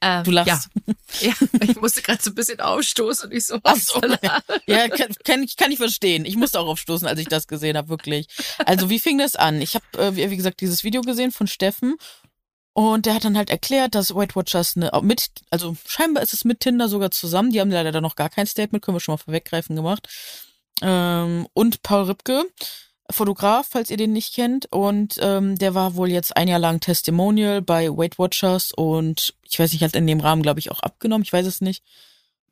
[0.02, 0.68] Ähm, Du lachst.
[0.80, 4.00] Ja, ja ich musste gerade so ein bisschen aufstoßen und ich so, Ach so.
[4.66, 6.24] Ja, kann, kann, ich, kann ich verstehen.
[6.24, 8.26] Ich musste auch aufstoßen, als ich das gesehen habe, wirklich.
[8.66, 9.62] Also wie fing das an?
[9.62, 11.96] Ich habe, äh, wie wie gesagt, dieses Video gesehen von Steffen
[12.74, 16.44] und der hat dann halt erklärt, dass Weight Watchers eine, mit, also scheinbar ist es
[16.44, 17.50] mit Tinder sogar zusammen.
[17.50, 20.08] Die haben leider da noch gar kein Statement, können wir schon mal vorweggreifen gemacht.
[20.80, 22.44] Ähm, und Paul Ripke,
[23.10, 24.66] Fotograf, falls ihr den nicht kennt.
[24.72, 29.58] Und ähm, der war wohl jetzt ein Jahr lang Testimonial bei Weight Watchers und ich
[29.58, 31.24] weiß nicht, hat in dem Rahmen, glaube ich, auch abgenommen.
[31.24, 31.84] Ich weiß es nicht.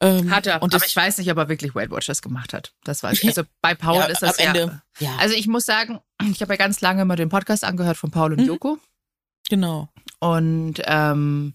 [0.03, 2.73] Ähm, Hat er, und aber ich weiß nicht, ob er wirklich Weight Watchers gemacht hat.
[2.85, 3.29] Das weiß ich.
[3.29, 4.83] Also bei Paul Ja, ist das am Ende.
[4.99, 8.11] Ja, Also ich muss sagen, ich habe ja ganz lange immer den Podcast angehört von
[8.11, 8.47] Paul und Mhm.
[8.47, 8.79] Joko.
[9.51, 9.89] genau.
[10.21, 11.55] Und ähm,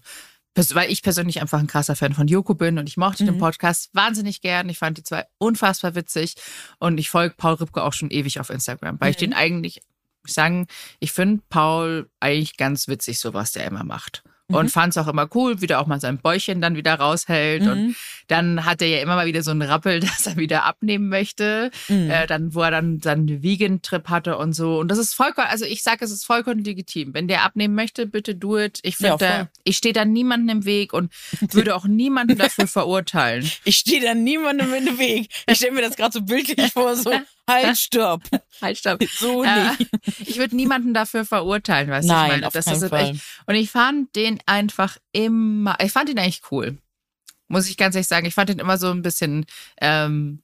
[0.72, 3.40] weil ich persönlich einfach ein krasser Fan von Joko bin und ich mochte den Mhm.
[3.40, 4.68] Podcast wahnsinnig gern.
[4.70, 6.34] Ich fand die zwei unfassbar witzig
[6.78, 9.20] und ich folge Paul Ripke auch schon ewig auf Instagram, weil ich Mhm.
[9.20, 9.82] den eigentlich,
[10.26, 10.66] ich sagen,
[10.98, 14.22] ich finde Paul eigentlich ganz witzig, so was der immer macht.
[14.48, 14.68] Und Mhm.
[14.70, 17.62] fand es auch immer cool, wie der auch mal sein Bäuchchen dann wieder raushält.
[17.66, 17.96] Und Mhm.
[18.28, 21.70] dann hat er ja immer mal wieder so einen Rappel, dass er wieder abnehmen möchte.
[21.88, 22.10] Mhm.
[22.10, 24.78] Äh, dann, wo er dann seinen Vegan-Trip hatte und so.
[24.78, 27.12] Und das ist vollkommen, also ich sage, es ist vollkommen legitim.
[27.12, 28.78] Wenn der abnehmen möchte, bitte do it.
[28.82, 29.48] Ich Ja, finde, voll.
[29.64, 31.12] ich stehe da niemanden im Weg und
[31.52, 33.50] würde auch niemanden dafür verurteilen.
[33.64, 35.28] Ich stehe da niemandem in den Weg.
[35.48, 37.10] Ich stelle mir das gerade so bildlich vor, so,
[37.48, 38.22] halt, stopp.
[38.60, 39.02] Halt, stopp.
[39.18, 39.90] So Äh, nicht.
[40.28, 42.12] ich würde niemanden dafür verurteilen, weißt du?
[42.12, 43.10] Nein, ich meine, auf das keinen ist Fall.
[43.10, 43.22] echt.
[43.46, 46.78] Und ich fand den einfach immer, ich fand ihn eigentlich cool.
[47.48, 48.26] Muss ich ganz ehrlich sagen.
[48.26, 49.46] Ich fand ihn immer so ein bisschen,
[49.80, 50.42] ähm,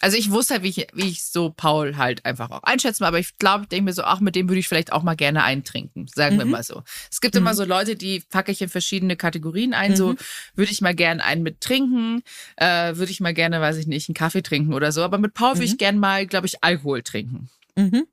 [0.00, 3.18] also ich wusste halt, wie ich, wie ich so Paul halt einfach auch einschätzen, aber
[3.18, 5.44] ich glaube, ich denke mir so, ach, mit dem würde ich vielleicht auch mal gerne
[5.44, 6.50] eintrinken, sagen wir Mhm.
[6.50, 6.82] mal so.
[7.10, 7.42] Es gibt Mhm.
[7.42, 10.18] immer so Leute, die packe ich in verschiedene Kategorien ein, so Mhm.
[10.54, 12.22] würde ich mal gerne einen mit trinken,
[12.56, 15.34] äh, würde ich mal gerne, weiß ich nicht, einen Kaffee trinken oder so, aber mit
[15.34, 15.78] Paul würde ich Mhm.
[15.78, 17.50] gerne mal, glaube ich, Alkohol trinken.
[17.76, 18.06] Mhm.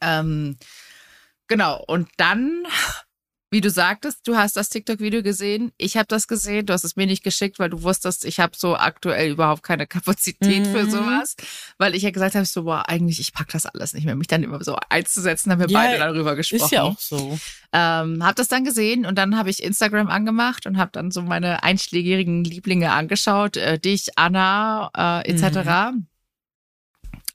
[0.00, 0.56] Ähm,
[1.48, 2.64] genau, und dann,
[3.52, 5.72] wie du sagtest, du hast das TikTok-Video gesehen.
[5.76, 8.52] Ich habe das gesehen, du hast es mir nicht geschickt, weil du wusstest, ich habe
[8.56, 10.90] so aktuell überhaupt keine Kapazität für Mhm.
[10.90, 11.34] sowas.
[11.76, 14.14] Weil ich ja gesagt habe, so, boah, eigentlich, ich pack das alles nicht mehr.
[14.14, 16.64] Mich dann immer so einzusetzen, haben wir Ja, beide darüber gesprochen.
[16.64, 17.38] Ist ja auch so.
[17.72, 21.22] Ähm, hab das dann gesehen und dann habe ich Instagram angemacht und habe dann so
[21.22, 24.90] meine einschlägigen Lieblinge angeschaut, äh, dich, Anna,
[25.24, 25.92] äh, etc.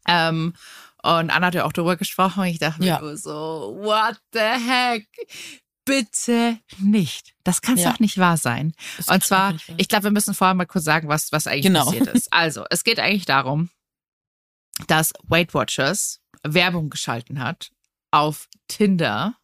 [0.07, 0.53] Ähm,
[1.03, 2.99] und Anna hat ja auch darüber gesprochen und ich dachte Ja.
[2.99, 5.07] mir so, what the heck?
[5.85, 7.35] Bitte nicht.
[7.43, 7.91] Das kann Ja.
[7.91, 8.73] doch nicht wahr sein.
[8.97, 11.85] Das Und zwar, ich glaube, wir müssen vorher mal kurz sagen, was, was eigentlich Genau.
[11.85, 12.27] passiert ist.
[12.33, 13.69] Also, es geht eigentlich darum,
[14.87, 17.71] dass Weight Watchers Werbung geschalten hat
[18.11, 19.35] auf Tinder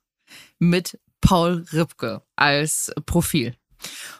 [0.59, 3.55] mit Paul Ripke als Profil.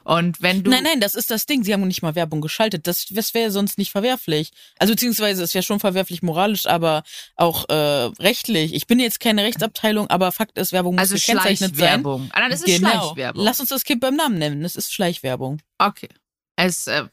[0.04, 1.64] Und wenn du Nein, nein, das ist das Ding.
[1.64, 2.88] Sie haben nicht mal Werbung geschaltet.
[2.88, 4.52] Das, das wäre sonst nicht verwerflich.
[4.80, 7.04] Also beziehungsweise es wäre schon verwerflich moralisch, aber
[7.36, 7.74] auch äh,
[8.20, 8.74] rechtlich.
[8.74, 11.78] Ich bin jetzt keine Rechtsabteilung, aber Fakt ist, Werbung muss also gekennzeichnet sein.
[11.78, 12.30] Schleichwerbung.
[12.34, 12.90] Ah, nein, das ist genau.
[12.90, 13.44] Schleichwerbung.
[13.44, 14.64] Lass uns das Kind beim Namen nennen.
[14.64, 15.60] Das ist Schleichwerbung.
[15.78, 16.10] Okay.
[16.56, 17.06] Es, äh,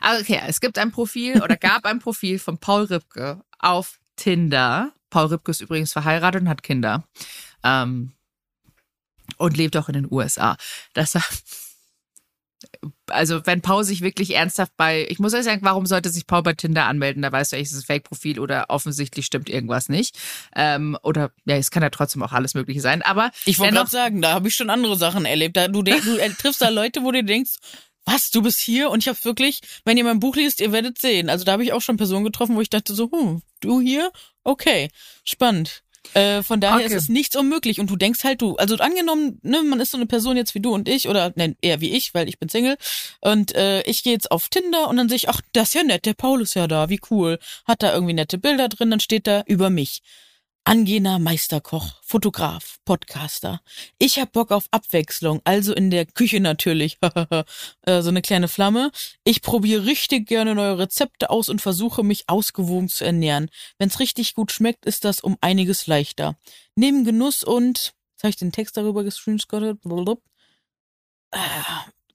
[0.00, 4.92] also okay, es gibt ein Profil oder gab ein Profil von Paul Ripke auf Tinder.
[5.10, 7.04] Paul Ripke ist übrigens verheiratet und hat Kinder.
[7.64, 8.12] Ähm,
[9.36, 10.56] und lebt auch in den USA.
[10.94, 11.14] Das
[13.08, 16.42] also wenn Paul sich wirklich ernsthaft bei, ich muss ehrlich sagen, warum sollte sich Paul
[16.42, 17.22] bei Tinder anmelden?
[17.22, 20.18] Da weißt du, eigentlich ist es ein Fake-Profil oder offensichtlich stimmt irgendwas nicht.
[20.54, 23.02] Ähm, oder ja, es kann ja trotzdem auch alles Mögliche sein.
[23.02, 25.56] Aber Ich wollte gerade sagen, da habe ich schon andere Sachen erlebt.
[25.56, 27.56] Da, du, denk- du äh, triffst da Leute, wo du denkst,
[28.04, 28.90] was, du bist hier?
[28.90, 31.28] Und ich habe wirklich, wenn ihr mein Buch liest, ihr werdet sehen.
[31.28, 34.10] Also da habe ich auch schon Personen getroffen, wo ich dachte so, hm, du hier?
[34.44, 34.88] Okay,
[35.24, 35.82] spannend.
[36.14, 36.86] Äh, von daher Okay.
[36.86, 39.96] ist es nichts unmöglich und du denkst halt du, also angenommen, ne, man ist so
[39.98, 42.48] eine Person jetzt wie du und ich oder nein, eher wie ich, weil ich bin
[42.48, 42.76] Single
[43.20, 45.82] und äh, ich gehe jetzt auf Tinder und dann sehe ich, ach, das ist ja
[45.84, 49.00] nett, der Paul ist ja da, wie cool, hat da irgendwie nette Bilder drin, dann
[49.00, 50.02] steht da über mich.
[50.68, 53.62] Angehender Meisterkoch, Fotograf, Podcaster.
[53.98, 56.98] Ich hab Bock auf Abwechslung, also in der Küche natürlich.
[57.82, 58.90] Äh, so eine kleine Flamme.
[59.24, 63.48] Ich probiere richtig gerne neue Rezepte aus und versuche mich ausgewogen zu ernähren.
[63.78, 66.36] Wenn's richtig gut schmeckt, ist das um einiges leichter.
[66.74, 69.78] Neben Genuss und, jetzt habe ich den Text darüber gescreenshottet,
[71.30, 71.38] äh,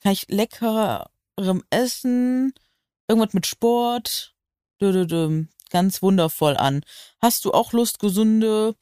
[0.02, 2.54] kann ich leckerem Essen,
[3.08, 4.36] irgendwas mit Sport,
[5.74, 6.82] ganz wundervoll an.
[7.22, 8.76] Hast du auch Lust, gesunde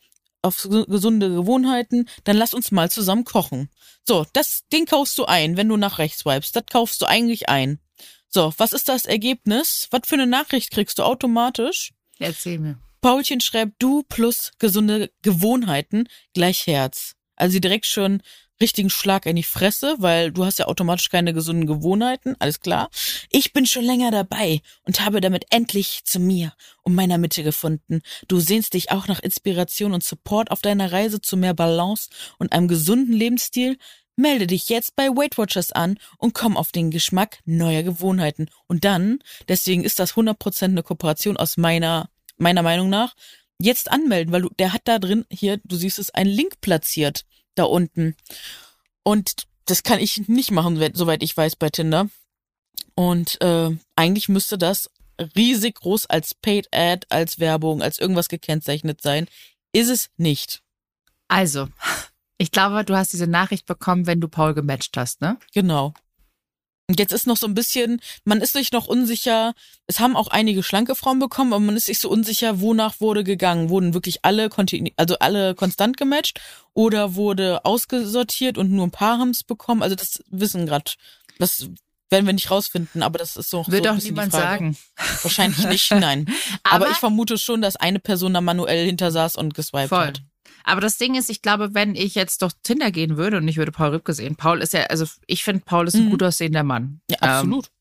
[0.43, 3.69] auf gesunde Gewohnheiten, dann lass uns mal zusammen kochen.
[4.08, 6.56] So, das, den kaufst du ein, wenn du nach rechts swipest.
[6.56, 7.80] Das kaufst du eigentlich ein.
[8.27, 9.88] So, was ist das Ergebnis?
[9.91, 11.91] Was für eine Nachricht kriegst du automatisch?
[12.17, 12.80] Erzähl mir.
[13.01, 17.15] Paulchen schreibt du plus gesunde Gewohnheiten gleich Herz.
[17.36, 18.21] Also direkt schon
[18.62, 22.89] richtigen Schlag in die Fresse, weil du hast ja automatisch keine gesunden Gewohnheiten, alles klar.
[23.30, 28.02] Ich bin schon länger dabei und habe damit endlich zu mir und meiner Mitte gefunden.
[28.28, 32.54] Du sehnst dich auch nach Inspiration und Support auf deiner Reise zu mehr Balance und
[32.54, 33.78] einem gesunden Lebensstil?
[34.15, 38.50] Melde dich jetzt bei Weight Watchers an und komm auf den Geschmack neuer Gewohnheiten.
[38.67, 43.15] Und dann, deswegen ist das 100% eine Kooperation aus meiner, meiner Meinung nach,
[43.58, 47.26] jetzt anmelden, weil du, der hat da drin, hier, du siehst es, einen Link platziert
[47.55, 48.15] da unten.
[49.03, 52.09] Und das kann ich nicht machen, soweit ich weiß, bei Tinder.
[52.95, 54.89] Und äh, eigentlich müsste das
[55.35, 59.27] riesig groß als Paid Ad, als Werbung, als irgendwas gekennzeichnet sein.
[59.71, 60.61] Ist es nicht.
[61.27, 61.69] Also,
[62.37, 65.37] ich glaube, du hast diese Nachricht bekommen, wenn du Paul gematcht hast, ne?
[65.53, 65.93] Genau.
[66.91, 69.54] Und jetzt ist noch so ein bisschen, man ist sich noch unsicher,
[69.88, 73.23] es haben auch einige schlanke Frauen bekommen, aber man ist sich so unsicher, wonach wurde
[73.23, 73.69] gegangen.
[73.69, 74.49] Wurden wirklich alle,
[74.97, 76.41] also alle konstant gematcht
[76.73, 79.84] oder wurde ausgesortiert und nur ein paar haben es bekommen?
[79.84, 80.91] Also das wissen gerade,
[81.39, 81.69] das
[82.10, 83.63] werden wir nicht rausfinden, aber das ist so.
[83.69, 84.77] Wird so doch niemand sagen.
[85.21, 86.25] Wahrscheinlich nicht, nein.
[86.63, 90.08] aber, aber, ich vermute schon, dass eine Person da manuell hinter saß und geswiped voll.
[90.08, 90.21] hat.
[90.63, 93.58] Aber das Ding ist, ich glaube, wenn ich jetzt durch Tinder gehen würde und ich
[93.58, 96.12] würde Paul Rübke sehen, Paul ist ja, also ich finde, Paul ist ein mhm.
[96.12, 97.02] gut aussehender Mann.
[97.10, 97.65] Ja, absolut.
[97.65, 97.71] Ähm,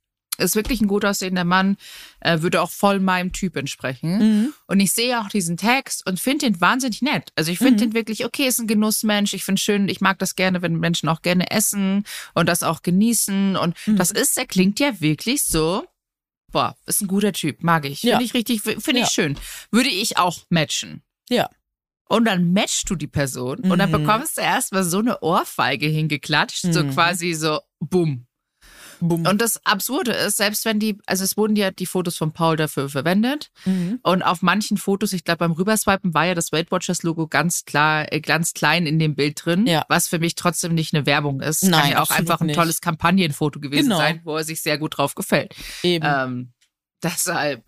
[0.41, 1.77] ist wirklich ein gut aussehender Mann,
[2.21, 4.19] äh, würde auch voll meinem Typ entsprechen.
[4.19, 4.55] Mhm.
[4.67, 7.31] Und ich sehe auch diesen Text und finde ihn wahnsinnig nett.
[7.37, 7.91] Also ich finde mhm.
[7.91, 9.35] ihn wirklich, okay, ist ein Genussmensch.
[9.35, 12.83] Ich finde schön, ich mag das gerne, wenn Menschen auch gerne essen und das auch
[12.83, 13.57] genießen.
[13.57, 13.97] Und mhm.
[13.97, 15.85] das ist, er klingt ja wirklich so,
[16.51, 18.01] boah, ist ein guter Typ, mag ich.
[18.01, 18.21] Finde ja.
[18.21, 19.05] ich richtig, finde ja.
[19.05, 19.39] ich schön.
[19.71, 21.03] Würde ich auch matchen.
[21.29, 21.49] Ja.
[22.11, 23.71] Und dann matchst du die Person mhm.
[23.71, 24.03] und dann mhm.
[24.03, 26.73] bekommst du erstmal so eine Ohrfeige hingeklatscht, mhm.
[26.73, 28.27] so quasi so, bumm.
[28.99, 29.25] Bumm.
[29.25, 32.57] Und das Absurde ist, selbst wenn die, also es wurden ja die Fotos von Paul
[32.57, 33.53] dafür verwendet.
[33.65, 34.01] Mhm.
[34.03, 37.65] Und auf manchen Fotos, ich glaube beim Rüberswipen war ja das Weight Watchers Logo ganz
[37.65, 39.87] klar, äh, ganz klein in dem Bild drin, ja.
[39.89, 41.63] was für mich trotzdem nicht eine Werbung ist.
[41.63, 42.57] Nein, Kann ja auch einfach ein nicht.
[42.57, 43.99] tolles Kampagnenfoto gewesen genau.
[43.99, 45.55] sein, wo er sich sehr gut drauf gefällt.
[45.85, 46.05] Eben.
[46.07, 46.53] Ähm,
[47.05, 47.65] deshalb,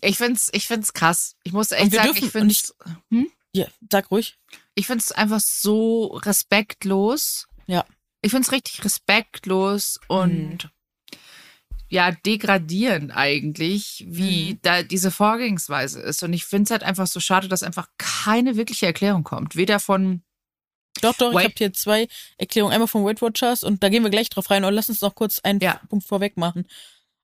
[0.00, 1.36] ich find's, ich find's krass.
[1.44, 2.74] Ich muss echt sagen, dürfen, ich find's.
[3.10, 3.28] Hm?
[3.56, 4.36] Ja, sag ruhig.
[4.74, 7.46] Ich finde es einfach so respektlos.
[7.66, 7.86] Ja.
[8.20, 11.18] Ich finde es richtig respektlos und mhm.
[11.88, 14.58] ja, degradierend eigentlich, wie mhm.
[14.60, 16.22] da diese Vorgehensweise ist.
[16.22, 19.56] Und ich finde es halt einfach so schade, dass einfach keine wirkliche Erklärung kommt.
[19.56, 20.22] Weder von
[21.00, 21.40] doch, doch, Wait.
[21.40, 22.72] ich habe hier zwei Erklärungen.
[22.72, 24.64] Einmal von Weight Watchers und da gehen wir gleich drauf rein.
[24.64, 25.80] Und lass uns noch kurz einen ja.
[25.88, 26.66] Punkt vorweg machen.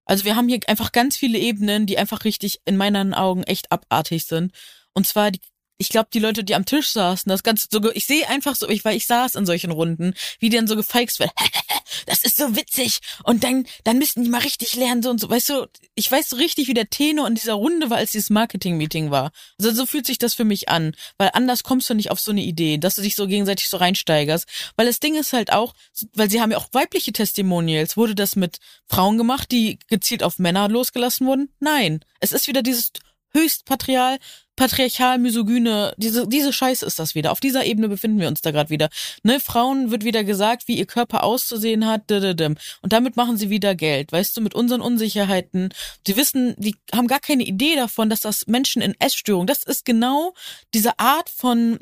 [0.04, 3.70] Also wir haben hier einfach ganz viele Ebenen, die einfach richtig in meinen Augen echt
[3.70, 4.52] abartig sind.
[4.94, 5.40] Und zwar die
[5.82, 8.68] ich glaube, die Leute, die am Tisch saßen, das Ganze so, ich sehe einfach so,
[8.68, 11.32] ich, weil ich saß in solchen Runden, wie die dann so gefeixt wird.
[12.06, 13.00] das ist so witzig.
[13.24, 15.28] Und dann, dann müssten die mal richtig lernen, so und so.
[15.28, 15.66] Weißt du,
[15.96, 19.32] ich weiß so richtig, wie der Tenor in dieser Runde war, als dieses Marketing-Meeting war.
[19.58, 20.94] Also so fühlt sich das für mich an.
[21.18, 23.78] Weil anders kommst du nicht auf so eine Idee, dass du dich so gegenseitig so
[23.78, 24.46] reinsteigerst.
[24.76, 25.74] Weil das Ding ist halt auch,
[26.14, 27.96] weil sie haben ja auch weibliche Testimonials.
[27.96, 31.52] Wurde das mit Frauen gemacht, die gezielt auf Männer losgelassen wurden?
[31.58, 32.04] Nein.
[32.20, 32.92] Es ist wieder dieses
[33.32, 34.18] höchst patrial,
[34.56, 37.32] patriarchal, misogyne, diese, diese Scheiße ist das wieder.
[37.32, 38.88] Auf dieser Ebene befinden wir uns da gerade wieder.
[39.22, 43.74] Ne, Frauen wird wieder gesagt, wie ihr Körper auszusehen hat, und damit machen sie wieder
[43.74, 45.70] Geld, weißt du, mit unseren Unsicherheiten.
[46.06, 49.84] Sie wissen, die haben gar keine Idee davon, dass das Menschen in Essstörungen, das ist
[49.84, 50.34] genau
[50.74, 51.78] diese Art von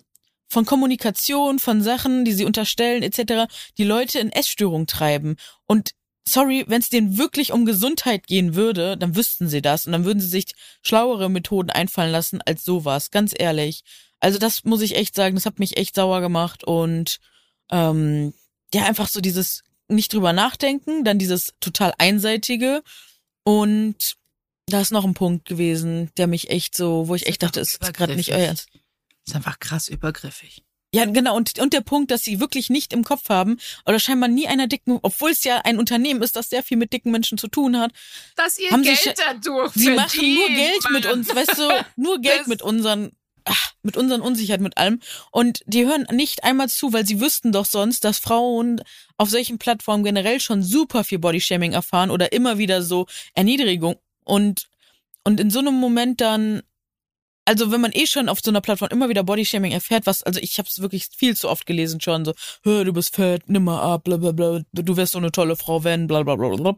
[0.52, 5.37] von Kommunikation, von Sachen, die sie unterstellen, etc., die Leute in Essstörungen treiben.
[5.66, 5.92] Und
[6.26, 10.04] sorry, wenn es denen wirklich um Gesundheit gehen würde, dann wüssten sie das und dann
[10.04, 10.52] würden sie sich
[10.83, 13.83] schlauere Methoden einfallen lassen als sowas, ganz ehrlich.
[14.20, 17.18] Also das muss ich echt sagen, das hat mich echt sauer gemacht und
[17.70, 18.35] ähm,
[18.72, 22.83] ja, einfach so dieses nicht drüber nachdenken, dann dieses total einseitige
[23.42, 24.16] und
[24.66, 27.80] da ist noch ein Punkt gewesen, der mich echt so, wo ich echt dachte, ist
[27.80, 28.68] gerade nicht euer Ernst.
[29.26, 30.62] Ist einfach krass übergriffig.
[30.92, 31.37] Ja, genau.
[31.37, 34.66] Und, und der Punkt, dass sie wirklich nicht im Kopf haben oder scheinbar nie einer
[34.66, 37.79] dicken, obwohl es ja ein Unternehmen ist, das sehr viel mit dicken Menschen zu tun
[37.79, 37.92] hat.
[38.35, 40.92] Dass ihr haben Geld sich, dadurch Sie machen nur Geld Mann.
[40.94, 43.12] mit uns, weißt du, nur Geld das mit unseren,
[43.44, 45.00] ach, mit unseren Unsicherheiten, mit allem.
[45.31, 48.83] Und die hören nicht einmal zu, weil sie wüssten doch sonst, dass Frauen
[49.16, 53.94] auf solchen Plattformen generell schon super viel Bodyshaming erfahren oder immer wieder so Erniedrigung.
[54.24, 54.68] Und,
[55.22, 56.62] und in so einem Moment dann
[57.44, 60.40] also wenn man eh schon auf so einer Plattform immer wieder Bodyshaming erfährt, was, also
[60.40, 63.81] ich habe es wirklich viel zu oft gelesen schon, so, du bist fett, nimm mal
[63.81, 66.76] ab, bla bla bla, du wärst so eine tolle Frau, wenn, bla bla bla bla.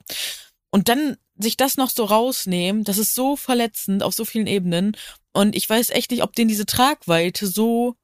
[0.70, 4.96] Und dann sich das noch so rausnehmen, das ist so verletzend auf so vielen Ebenen.
[5.33, 7.96] Und ich weiß echt nicht, ob denen diese Tragweite so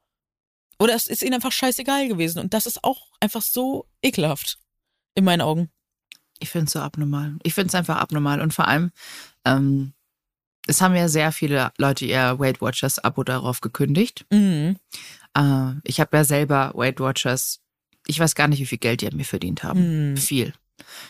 [0.79, 2.38] oder es ist ihnen einfach scheißegal gewesen.
[2.38, 4.59] Und das ist auch einfach so ekelhaft.
[5.14, 5.71] In meinen Augen.
[6.38, 7.37] Ich finde es so abnormal.
[7.42, 8.40] Ich finde es einfach abnormal.
[8.40, 8.92] Und vor allem,
[9.44, 9.92] ähm,
[10.68, 14.26] es haben ja sehr viele Leute ihr Weight Watchers Abo darauf gekündigt.
[14.31, 14.76] Mhm.
[15.35, 17.61] Äh, ich habe ja selber Weight Watchers,
[18.07, 20.12] ich weiß gar nicht, wie viel Geld die an mir verdient haben.
[20.12, 20.16] Mhm.
[20.18, 20.52] Viel.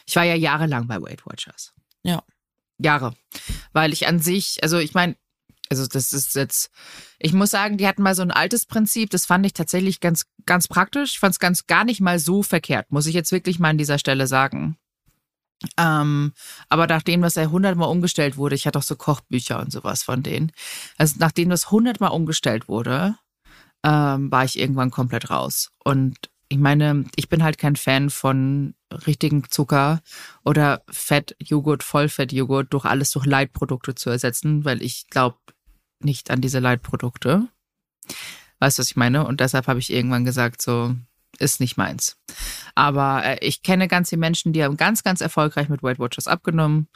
[0.07, 1.75] Ich war ja jahrelang bei Weight Watchers.
[2.05, 2.23] Ja.
[2.79, 3.15] Jahre.
[3.73, 5.17] Weil ich an sich, also ich meine,
[5.69, 6.71] also das ist jetzt,
[7.19, 10.27] ich muss sagen, die hatten mal so ein altes Prinzip, das fand ich tatsächlich ganz,
[10.47, 11.15] ganz praktisch.
[11.15, 13.79] Ich fand es ganz gar nicht mal so verkehrt, muss ich jetzt wirklich mal an
[13.79, 14.79] dieser Stelle sagen.
[15.77, 16.33] Ähm,
[16.69, 20.23] aber nachdem das ja hundertmal umgestellt wurde, ich hatte auch so Kochbücher und sowas von
[20.23, 20.53] denen.
[20.97, 23.17] Also nachdem das hundertmal umgestellt wurde,
[23.85, 25.71] ähm, war ich irgendwann komplett raus.
[25.85, 28.75] Und ich meine, ich bin halt kein Fan von
[29.07, 30.01] richtigen Zucker
[30.45, 35.39] oder Fettjoghurt, Vollfettjoghurt durch alles durch Leitprodukte zu ersetzen, weil ich glaube
[36.01, 37.49] nicht an diese Leitprodukte.
[38.61, 39.27] Weißt du, was ich meine?
[39.27, 40.95] Und deshalb habe ich irgendwann gesagt, so,
[41.39, 42.17] ist nicht meins.
[42.75, 46.27] Aber äh, ich kenne ganz viele Menschen, die haben ganz, ganz erfolgreich mit Weight Watchers
[46.27, 46.89] abgenommen.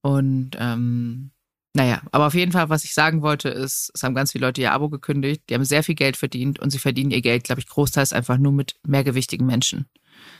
[0.00, 1.30] Und ähm,
[1.74, 4.60] naja, aber auf jeden Fall, was ich sagen wollte, ist, es haben ganz viele Leute
[4.60, 7.60] ihr Abo gekündigt, die haben sehr viel Geld verdient und sie verdienen ihr Geld, glaube
[7.60, 9.86] ich, großteils einfach nur mit mehrgewichtigen Menschen.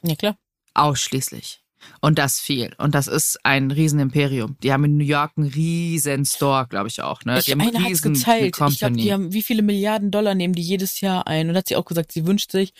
[0.02, 0.36] Ja, klar.
[0.74, 1.62] Ausschließlich.
[2.00, 2.74] Und das viel.
[2.78, 4.56] Und das ist ein Riesenimperium.
[4.62, 7.24] Die haben in New York einen riesen Store, glaube ich auch.
[7.24, 7.38] Ne?
[7.38, 8.46] Ich, die haben eine einen hat's riesen geteilt.
[8.46, 11.48] Ich glaube, die haben, wie viele Milliarden Dollar nehmen die jedes Jahr ein?
[11.48, 12.72] Und hat sie auch gesagt, sie wünscht sich,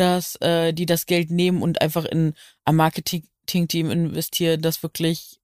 [0.00, 2.34] dass äh, die das Geld nehmen und einfach in
[2.64, 5.39] ein Marketing-Team investieren, das wirklich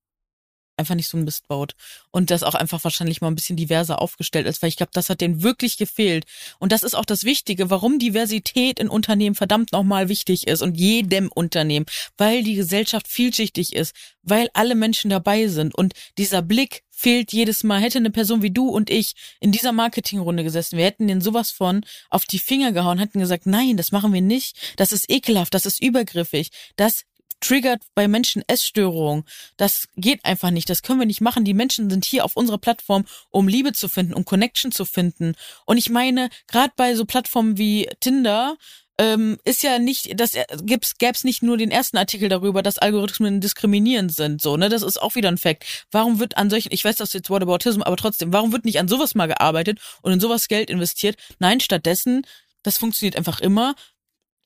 [0.77, 1.75] einfach nicht so ein Mist baut.
[2.11, 5.09] Und das auch einfach wahrscheinlich mal ein bisschen diverser aufgestellt ist, weil ich glaube, das
[5.09, 6.25] hat denen wirklich gefehlt.
[6.59, 10.77] Und das ist auch das Wichtige, warum Diversität in Unternehmen verdammt nochmal wichtig ist und
[10.77, 11.87] jedem Unternehmen,
[12.17, 17.63] weil die Gesellschaft vielschichtig ist, weil alle Menschen dabei sind und dieser Blick fehlt jedes
[17.63, 17.81] Mal.
[17.81, 21.51] Hätte eine Person wie du und ich in dieser Marketingrunde gesessen, wir hätten den sowas
[21.51, 25.55] von auf die Finger gehauen, hätten gesagt, nein, das machen wir nicht, das ist ekelhaft,
[25.55, 27.03] das ist übergriffig, das
[27.41, 29.25] triggert bei Menschen Essstörungen.
[29.57, 30.69] Das geht einfach nicht.
[30.71, 31.45] Das können wir nicht machen.
[31.45, 35.35] Die Menschen sind hier auf unserer Plattform, um Liebe zu finden, um Connection zu finden.
[35.65, 38.57] Und ich meine, gerade bei so Plattformen wie Tinder,
[38.99, 43.41] ähm, ist ja nicht, das gibt's, gäb's nicht nur den ersten Artikel darüber, dass Algorithmen
[43.41, 44.69] diskriminierend sind, so, ne?
[44.69, 45.87] Das ist auch wieder ein Fakt.
[45.91, 48.89] Warum wird an solchen, ich weiß, das jetzt Whataboutism, aber trotzdem, warum wird nicht an
[48.89, 51.17] sowas mal gearbeitet und in sowas Geld investiert?
[51.39, 52.23] Nein, stattdessen,
[52.63, 53.75] das funktioniert einfach immer,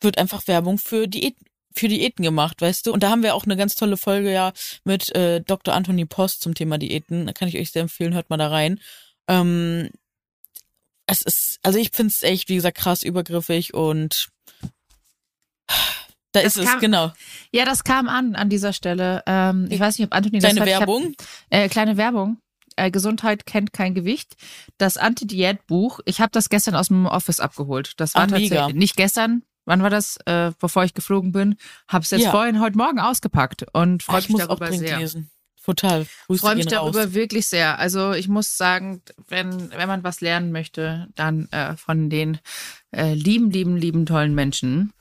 [0.00, 1.36] wird einfach Werbung für Diät,
[1.74, 2.92] für Diäten gemacht, weißt du?
[2.92, 4.52] Und da haben wir auch eine ganz tolle Folge ja
[4.84, 5.72] mit äh, Dr.
[5.74, 7.26] Anthony Post zum Thema Diäten.
[7.26, 8.80] Da kann ich euch sehr empfehlen, hört mal da rein.
[9.28, 9.90] Ähm,
[11.06, 14.28] es ist, also ich finde es echt, wie gesagt, krass übergriffig und
[16.32, 17.12] da Das ist kam- es, genau.
[17.52, 19.22] Ja, das kam an an dieser Stelle.
[19.26, 20.68] Ähm, ich weiß nicht, ob Anthony das Kleine hat.
[20.68, 21.14] Ich hab- Werbung.
[21.50, 22.38] Äh, kleine Werbung.
[22.76, 24.36] Äh, Gesundheit kennt kein Gewicht.
[24.78, 26.00] Das Anti-Diät-Buch.
[26.04, 27.94] Ich habe das gestern aus dem Office abgeholt.
[27.96, 28.54] Das war mega.
[28.56, 29.42] tatsächlich nicht gestern.
[29.66, 30.16] Wann war das?
[30.26, 31.56] Äh, bevor ich geflogen bin.
[31.88, 32.30] Habe es jetzt Ja.
[32.30, 34.98] vorhin heute Morgen ausgepackt und Ah, freue ich mich muss auch darüber dringend sehr.
[34.98, 35.30] lesen.
[35.62, 36.06] Total.
[36.26, 36.92] Freue mich gehen raus.
[36.94, 37.78] darüber wirklich sehr.
[37.78, 42.38] Also ich muss sagen, wenn, wenn man was lernen möchte, dann äh, von den
[42.92, 44.92] äh, lieben, lieben, lieben, tollen Menschen.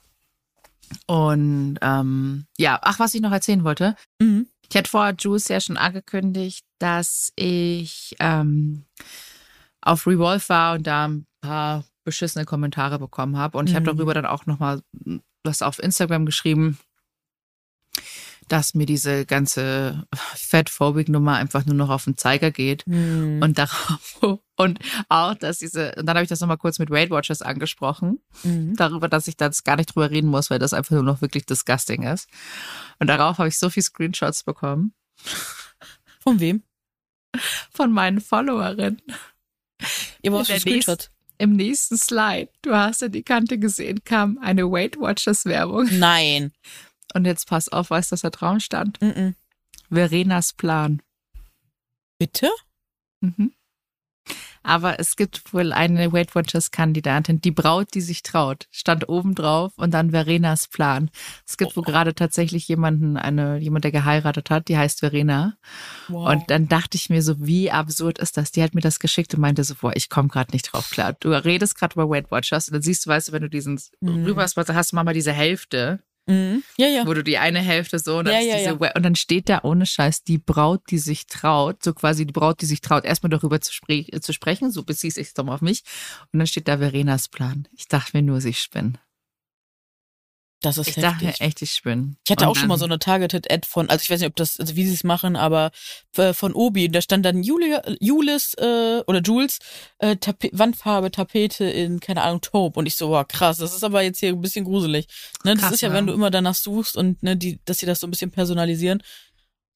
[1.06, 3.96] Und ähm, ja, ach, was ich noch erzählen wollte.
[4.20, 4.46] Mhm.
[4.70, 8.84] Ich hatte vorher Juice ja schon angekündigt, dass ich ähm,
[9.80, 13.58] auf Revolve war und da ein paar beschissene Kommentare bekommen habe.
[13.58, 13.96] Und ich habe Mhm.
[13.98, 14.82] darüber dann auch nochmal
[15.44, 16.78] was auf Instagram geschrieben,
[18.48, 22.84] dass mir diese ganze Fatphobic-Nummer einfach nur noch auf den Zeiger geht.
[22.86, 23.40] Mhm.
[23.42, 24.18] Und darauf
[24.56, 28.18] und auch, dass diese, und dann habe ich das nochmal kurz mit Weight Watchers angesprochen,
[28.42, 28.74] Mhm.
[28.76, 31.46] darüber, dass ich da gar nicht drüber reden muss, weil das einfach nur noch wirklich
[31.46, 32.28] disgusting ist.
[32.98, 34.94] Und darauf habe ich so viel Screenshots bekommen
[36.20, 36.62] Von wem?
[37.72, 39.00] von meinen Followerinnen.
[40.22, 41.10] Ihr braucht einen Screenshot.
[41.40, 45.88] Im nächsten Slide, du hast ja die Kante gesehen, kam eine Weight Watchers Werbung.
[45.90, 46.52] Nein.
[47.14, 49.00] Und jetzt pass auf, weißt du, was da drauf stand?
[49.00, 49.34] Mhm.
[49.90, 51.00] Verenas Plan.
[52.18, 52.50] Bitte?
[53.22, 53.54] Mhm.
[54.62, 59.34] Aber es gibt wohl eine Weight Watchers Kandidatin, die Braut, die sich traut, stand oben
[59.34, 61.10] drauf und dann Verenas Plan.
[61.46, 61.90] Es gibt wohl Oh.
[61.90, 65.56] gerade tatsächlich jemanden, eine, jemand, der geheiratet hat, die heißt Verena.
[66.08, 66.30] Wow.
[66.32, 68.52] Und dann dachte ich mir so, wie absurd ist das?
[68.52, 71.14] Die hat mir das geschickt und meinte so, boah, ich komme gerade nicht drauf klar.
[71.18, 73.80] Du redest gerade über Weight Watchers und dann siehst du, weißt du, wenn du diesen
[74.00, 74.24] Mhm.
[74.24, 76.00] rüber hast, hast du mal diese Hälfte,
[76.30, 76.62] Mhm.
[76.76, 77.06] Ja, ja.
[77.06, 78.92] wo du die eine Hälfte so und dann, Ja, ist ja, diese ja.
[78.94, 82.60] Und dann steht da ohne Scheiß die Braut, die sich traut, so quasi die Braut,
[82.60, 85.60] die sich traut, erstmal darüber zu, spre zu sprechen, so bezieht sich doch mal auf
[85.60, 85.82] mich.
[86.32, 87.66] Und dann steht da Verenas Plan.
[87.76, 88.98] Ich dachte mir nur, sie spinnen.
[90.60, 91.28] Das ist ich heftig.
[91.28, 92.16] dachte echt, ich bin.
[92.24, 94.36] Ich hatte Und auch schon mal so eine Targeted-Ad von, also ich weiß nicht, ob
[94.36, 95.70] das, also wie sie es machen, aber
[96.16, 99.58] äh, von Obi, da stand dann Julia, Julis äh, oder Jules
[99.98, 102.78] äh, Tape Wandfarbe, Tapete in, keine Ahnung, Taupe.
[102.78, 105.06] Und ich so, wow, krass, das ist aber jetzt hier ein bisschen gruselig.
[105.44, 105.94] Ne, das Krass, ist ja, ja.
[105.94, 109.02] wenn du immer danach suchst und ne, die, dass sie das so ein bisschen personalisieren.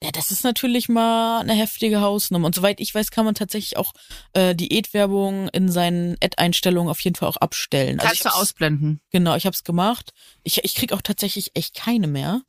[0.05, 2.47] Ja, das ist natürlich mal eine heftige Hausnummer.
[2.47, 3.93] Und soweit ich weiß, kann man tatsächlich auch
[4.33, 7.99] äh, Diätwerbung in seinen Ad-Einstellungen auf jeden Fall auch abstellen.
[8.01, 9.01] Also Kannst ich du ausblenden.
[9.11, 10.13] Genau, ich habe es gemacht.
[10.43, 12.43] Ich, ich krieg auch tatsächlich echt keine mehr.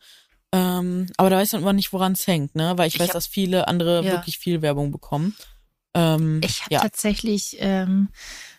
[0.51, 2.73] Ähm, aber da weiß man immer nicht, woran es hängt, ne?
[2.77, 4.11] Weil ich, Ich weiß, hab- dass viele andere Ja.
[4.13, 5.35] wirklich viel Werbung bekommen.
[5.93, 6.81] Ähm, Ich habe ja.
[6.81, 8.09] tatsächlich ähm,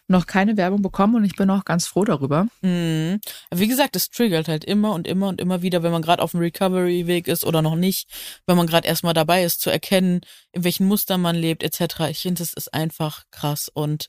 [0.09, 2.47] noch keine Werbung bekommen und ich bin auch ganz froh darüber.
[2.63, 3.21] Mhm.
[3.51, 6.23] Aber Wie gesagt, es triggert halt immer und immer und immer wieder, wenn man gerade
[6.23, 8.09] auf dem Recovery-Weg ist oder noch nicht,
[8.47, 10.21] wenn man gerade erstmal dabei ist, zu erkennen,
[10.53, 12.11] in welchen Mustern man lebt, etc.
[12.11, 14.09] Ich finde, das ist einfach krass und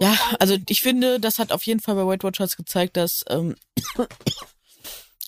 [0.00, 3.56] ja, also ich finde, das hat auf jeden Fall bei Weight Watchers gezeigt, dass ähm,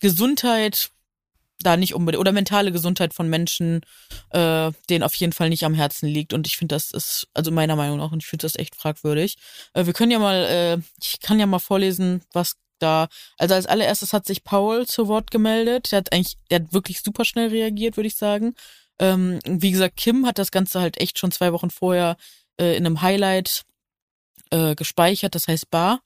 [0.01, 0.91] Gesundheit
[1.61, 3.81] da nicht unbedingt oder mentale Gesundheit von Menschen
[4.31, 7.51] äh, denen auf jeden Fall nicht am Herzen liegt und ich finde das ist also
[7.51, 9.37] meiner Meinung nach und ich finde das echt fragwürdig.
[9.75, 13.67] Äh, wir können ja mal äh, ich kann ja mal vorlesen, was da also als
[13.67, 15.91] allererstes hat sich Paul zu Wort gemeldet.
[15.91, 18.55] Der hat eigentlich der hat wirklich super schnell reagiert, würde ich sagen.
[19.01, 22.17] Ähm, wie gesagt, Kim hat das Ganze halt echt schon zwei Wochen vorher
[22.61, 23.65] äh, in einem Highlight
[24.51, 26.01] äh, gespeichert, das heißt Bar.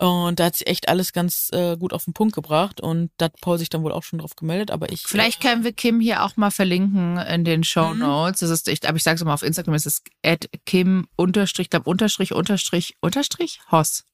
[0.00, 3.26] Und da hat sie echt alles ganz äh, gut auf den Punkt gebracht und da
[3.26, 5.02] hat Paul sich dann wohl auch schon drauf gemeldet, aber ich.
[5.02, 8.40] Vielleicht können wir Kim hier auch mal verlinken in den Show Notes.
[8.40, 11.68] Das ist echt, aber ich sage es mal auf Instagram, es ist at Kim unterstrich,
[11.68, 14.04] glaub unterstrich, unterstrich, unterstrich, Hoss.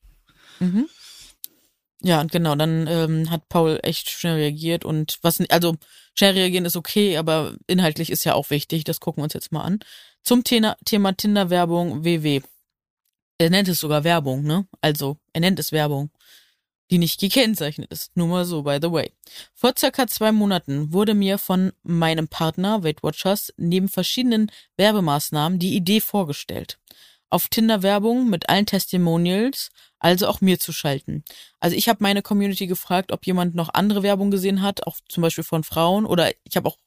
[0.59, 0.89] Mhm.
[2.03, 5.77] Ja, und genau, dann ähm, hat Paul echt schnell reagiert und was, also
[6.17, 9.53] schnell reagieren ist okay, aber inhaltlich ist ja auch wichtig, das gucken wir uns jetzt
[9.53, 9.79] mal an.
[10.25, 12.41] Zum Thema, Thema Tinder-Werbung WW.
[13.39, 14.67] Er nennt es sogar Werbung, ne?
[14.81, 16.11] Also, er nennt es Werbung,
[16.91, 18.17] die nicht gekennzeichnet ist.
[18.17, 19.13] Nur mal so, by the way.
[19.55, 25.77] Vor circa zwei Monaten wurde mir von meinem Partner, Weight Watchers, neben verschiedenen Werbemaßnahmen die
[25.77, 26.79] Idee vorgestellt.
[27.29, 31.25] Auf Tinder Werbung mit allen Testimonials, also auch mir zu schalten.
[31.61, 35.23] Also ich habe meine Community gefragt, ob jemand noch andere Werbung gesehen hat, auch zum
[35.23, 36.79] Beispiel von Frauen oder ich habe auch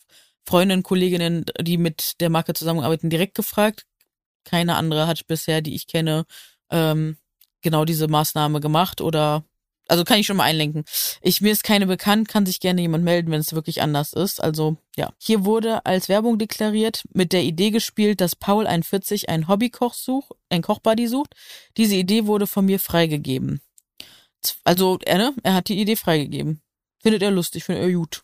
[0.47, 3.85] Freundinnen, Kolleginnen, die mit der Marke zusammenarbeiten, direkt gefragt.
[4.49, 6.25] Keine andere hat bisher, die ich kenne,
[6.71, 7.17] ähm,
[7.61, 9.43] genau diese Maßnahme gemacht oder
[9.87, 10.85] also kann ich schon mal einlenken.
[11.21, 14.41] Ich mir ist keine bekannt, kann sich gerne jemand melden, wenn es wirklich anders ist.
[14.41, 19.47] Also ja, hier wurde als Werbung deklariert, mit der Idee gespielt, dass Paul 41 einen
[19.47, 21.35] Hobbykoch sucht, ein Kochbuddy sucht.
[21.75, 23.61] Diese Idee wurde von mir freigegeben.
[24.63, 26.61] Also er, ne, er hat die Idee freigegeben.
[27.01, 28.23] Findet er lustig, findet er gut.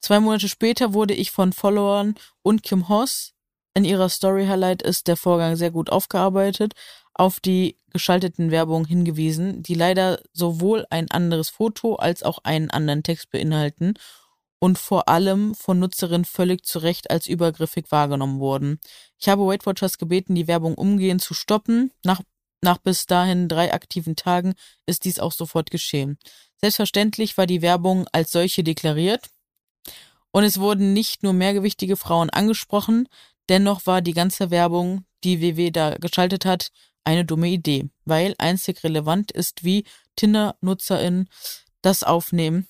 [0.00, 3.34] Zwei Monate später wurde ich von Followern und Kim Hoss
[3.74, 6.74] in ihrer Story Highlight ist der Vorgang sehr gut aufgearbeitet,
[7.14, 13.02] auf die geschalteten Werbung hingewiesen, die leider sowohl ein anderes Foto als auch einen anderen
[13.02, 13.94] Text beinhalten
[14.60, 18.80] und vor allem von Nutzerinnen völlig zu Recht als übergriffig wahrgenommen wurden.
[19.18, 21.92] Ich habe Weight Watchers gebeten, die Werbung umgehend zu stoppen.
[22.04, 22.20] Nach,
[22.62, 24.54] nach bis dahin drei aktiven Tagen
[24.86, 26.18] ist dies auch sofort geschehen.
[26.60, 29.28] Selbstverständlich war die Werbung als solche deklariert
[30.32, 33.08] und es wurden nicht nur mehrgewichtige Frauen angesprochen,
[33.48, 36.70] dennoch war die ganze Werbung, die WW da geschaltet hat,
[37.04, 39.84] eine dumme Idee, weil einzig relevant ist, wie
[40.16, 41.28] Tinder-NutzerInnen
[41.82, 42.66] das aufnehmen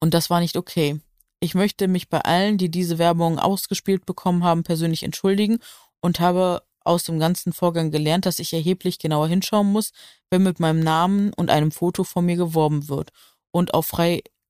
[0.00, 1.00] und das war nicht okay.
[1.40, 5.58] Ich möchte mich bei allen, die diese Werbung ausgespielt bekommen haben, persönlich entschuldigen
[6.00, 9.92] und habe aus dem ganzen Vorgang gelernt, dass ich erheblich genauer hinschauen muss,
[10.30, 13.10] wenn mit meinem Namen und einem Foto von mir geworben wird
[13.50, 13.98] und auf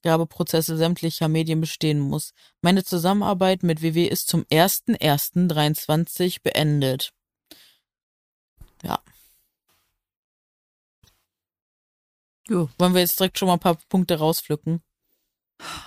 [0.09, 2.32] Freigabeprozesse sämtlicher Medien bestehen muss.
[2.62, 7.12] Meine Zusammenarbeit mit WW ist zum 1.1.23 beendet.
[8.82, 9.00] Ja.
[12.48, 14.80] Jo, wollen wir jetzt direkt schon mal ein paar Punkte rauspflücken?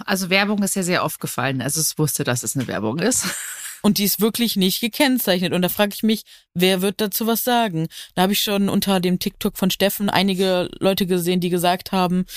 [0.06, 1.60] Also Werbung ist ja sehr oft gefallen.
[1.64, 3.26] Also es wusste, dass es eine Werbung ist.
[3.82, 5.54] Und die ist wirklich nicht gekennzeichnet.
[5.54, 6.22] Und da frage ich mich,
[6.54, 7.88] wer wird dazu was sagen?
[8.14, 12.28] Da habe ich schon unter dem TikTok von Steffen einige Leute gesehen, die gesagt haben,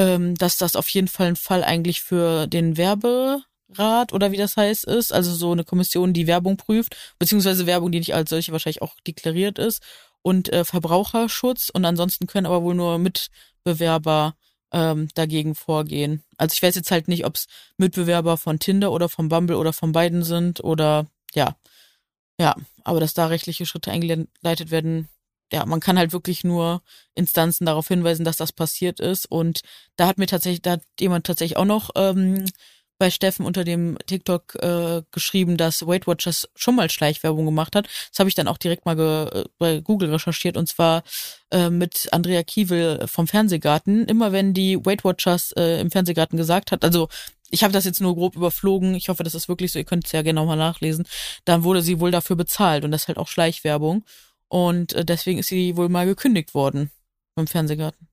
[0.00, 4.56] ähm, dass das auf jeden Fall ein Fall eigentlich für den Werberat oder wie das
[4.56, 5.12] heißt ist.
[5.12, 8.94] Also so eine Kommission, die Werbung prüft, beziehungsweise Werbung, die nicht als solche wahrscheinlich auch
[9.06, 9.82] deklariert ist.
[10.22, 11.68] Und äh, Verbraucherschutz.
[11.68, 14.36] Und ansonsten können aber wohl nur Mitbewerber
[14.72, 16.22] ähm, dagegen vorgehen.
[16.38, 17.46] Also ich weiß jetzt halt nicht, ob es
[17.76, 21.56] Mitbewerber von Tinder oder von Bumble oder von beiden sind oder ja.
[22.38, 25.10] Ja, aber dass da rechtliche Schritte eingeleitet werden,
[25.52, 26.82] ja, man kann halt wirklich nur
[27.14, 29.26] Instanzen darauf hinweisen, dass das passiert ist.
[29.26, 29.60] Und
[29.96, 32.44] da hat mir tatsächlich, da hat jemand tatsächlich auch noch ähm,
[33.00, 37.88] bei Steffen unter dem TikTok äh, geschrieben, dass Weight Watchers schon mal Schleichwerbung gemacht hat.
[38.10, 41.02] Das habe ich dann auch direkt mal ge, äh, bei Google recherchiert und zwar
[41.50, 44.04] äh, mit Andrea Kiewel vom Fernsehgarten.
[44.04, 47.08] Immer wenn die Weight Watchers äh, im Fernsehgarten gesagt hat, also
[47.50, 50.04] ich habe das jetzt nur grob überflogen, ich hoffe, das ist wirklich so, ihr könnt
[50.04, 51.06] es ja gerne nochmal nachlesen,
[51.46, 54.04] dann wurde sie wohl dafür bezahlt und das ist halt auch Schleichwerbung.
[54.50, 56.90] Und äh, deswegen ist sie wohl mal gekündigt worden
[57.36, 58.08] beim Fernsehgarten.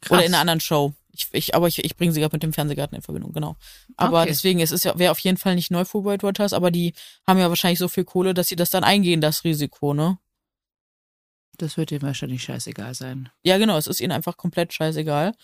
[0.00, 0.18] Krass.
[0.18, 0.94] Oder in einer anderen Show.
[1.12, 3.56] Ich, ich, aber ich, ich bringe sie gerade mit dem Fernsehgarten in Verbindung, genau.
[3.98, 4.30] Aber okay.
[4.30, 6.94] deswegen, es ist ja, wäre auf jeden Fall nicht neu für World Watchers, aber die
[7.26, 10.18] haben ja wahrscheinlich so viel Kohle, dass sie das dann eingehen, das Risiko, ne?
[11.58, 13.28] Das wird ihnen wahrscheinlich scheißegal sein.
[13.42, 15.34] Ja, genau, es ist ihnen einfach komplett scheißegal.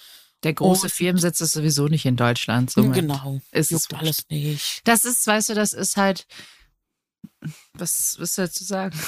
[0.42, 2.70] Der große Und, Firmensitz ist sowieso nicht in Deutschland.
[2.70, 3.40] Somit genau.
[3.52, 4.80] Ist Juckt alles nicht.
[4.84, 6.26] Das ist, weißt du, das ist halt,
[7.74, 8.98] was willst du dazu sagen?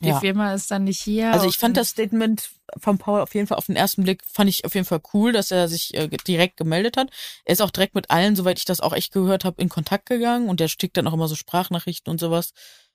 [0.00, 0.18] Die ja.
[0.18, 1.30] Firma ist dann nicht hier.
[1.32, 4.48] Also ich fand das Statement von Paul auf jeden Fall auf den ersten Blick, fand
[4.48, 7.10] ich auf jeden Fall cool, dass er sich äh, direkt gemeldet hat.
[7.44, 10.06] Er ist auch direkt mit allen, soweit ich das auch echt gehört habe, in Kontakt
[10.06, 12.52] gegangen und der stickt dann auch immer so Sprachnachrichten und sowas.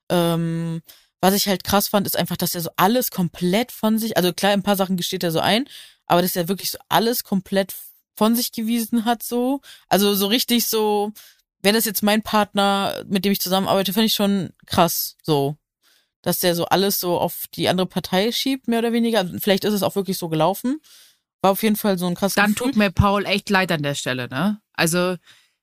[0.10, 0.82] Ähm,
[1.22, 4.34] was ich halt krass fand, ist einfach, dass er so alles komplett von sich, also
[4.34, 5.68] klar, ein paar Sachen gesteht er so ein,
[6.08, 7.76] aber dass er wirklich so alles komplett
[8.16, 9.62] von sich gewiesen hat, so.
[9.90, 11.12] Also so richtig so,
[11.62, 15.56] wäre das jetzt mein Partner, mit dem ich zusammenarbeite, finde ich schon krass, so
[16.26, 19.20] dass der so alles so auf die andere Partei schiebt, mehr oder weniger.
[19.20, 20.82] Also vielleicht ist es auch wirklich so gelaufen.
[21.42, 22.72] War auf jeden Fall so ein krasses Dann Gefühl.
[22.72, 24.60] tut mir Paul echt leid an der Stelle, ne?
[24.74, 25.18] Also,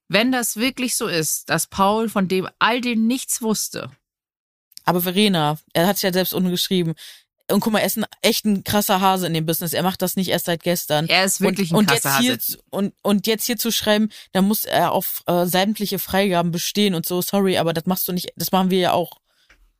[0.08, 3.90] wenn das wirklich so ist, dass Paul von dem all dem nichts wusste.
[4.84, 6.94] Aber Verena, er hat es ja selbst unten geschrieben.
[7.50, 9.72] Und guck mal, er ist ein echt ein krasser Hase in dem Business.
[9.72, 11.08] Er macht das nicht erst seit gestern.
[11.08, 12.22] Er ist wirklich und, ein krasser Hase.
[12.22, 12.38] Hier,
[12.70, 17.04] und, und jetzt hier zu schreiben, da muss er auf äh, sämtliche Freigaben bestehen und
[17.04, 19.18] so, sorry, aber das machst du nicht, das machen wir ja auch.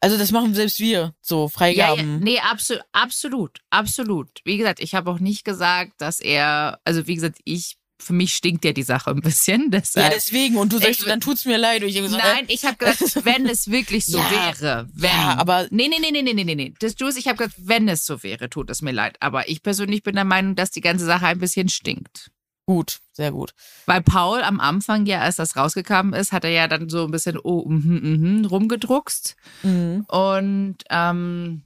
[0.02, 2.00] Also das machen selbst wir, so Freigaben.
[2.00, 4.40] Ja, ja, nee, absolut, absolut, absolut.
[4.44, 8.34] Wie gesagt, ich habe auch nicht gesagt, dass er, also wie gesagt, ich für mich
[8.34, 9.70] stinkt ja die Sache ein bisschen.
[9.70, 10.56] Deshalb, ja, deswegen.
[10.56, 11.84] Und du sagst, ich, dann tut's mir leid.
[11.84, 14.88] Ich so, nein, ich habe gesagt, wenn es wirklich so ja, wäre.
[14.92, 15.10] Wenn.
[15.10, 15.68] Ja, aber.
[15.70, 16.74] Nee, nee, nee, nee, nee, nee, nee.
[16.80, 19.18] Das, du, ich habe gesagt, wenn es so wäre, tut es mir leid.
[19.20, 22.32] Aber ich persönlich bin der Meinung, dass die ganze Sache ein bisschen stinkt.
[22.72, 23.52] Gut, sehr gut.
[23.84, 27.10] Weil Paul am Anfang ja, als das rausgekommen ist, hat er ja dann so ein
[27.10, 29.36] bisschen oh, mhm, mhm, rumgedruckst.
[29.62, 30.06] Mhm.
[30.08, 31.64] Und ähm,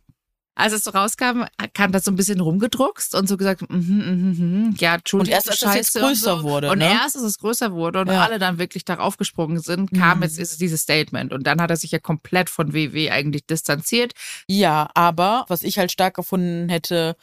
[0.56, 1.44] als es so rauskam,
[1.74, 5.28] kam das so ein bisschen rumgedruckst und so gesagt, mhm, mhm, mhm, ja, Entschuldigung.
[5.28, 6.44] Und erst als Scheiße es jetzt größer und so.
[6.44, 6.70] wurde.
[6.72, 6.90] Und ne?
[6.90, 8.24] erst als es größer wurde und ja.
[8.24, 10.24] alle dann wirklich darauf gesprungen sind, kam mhm.
[10.24, 11.32] jetzt ist dieses Statement.
[11.32, 14.14] Und dann hat er sich ja komplett von WW eigentlich distanziert.
[14.48, 17.14] Ja, aber was ich halt stark gefunden hätte,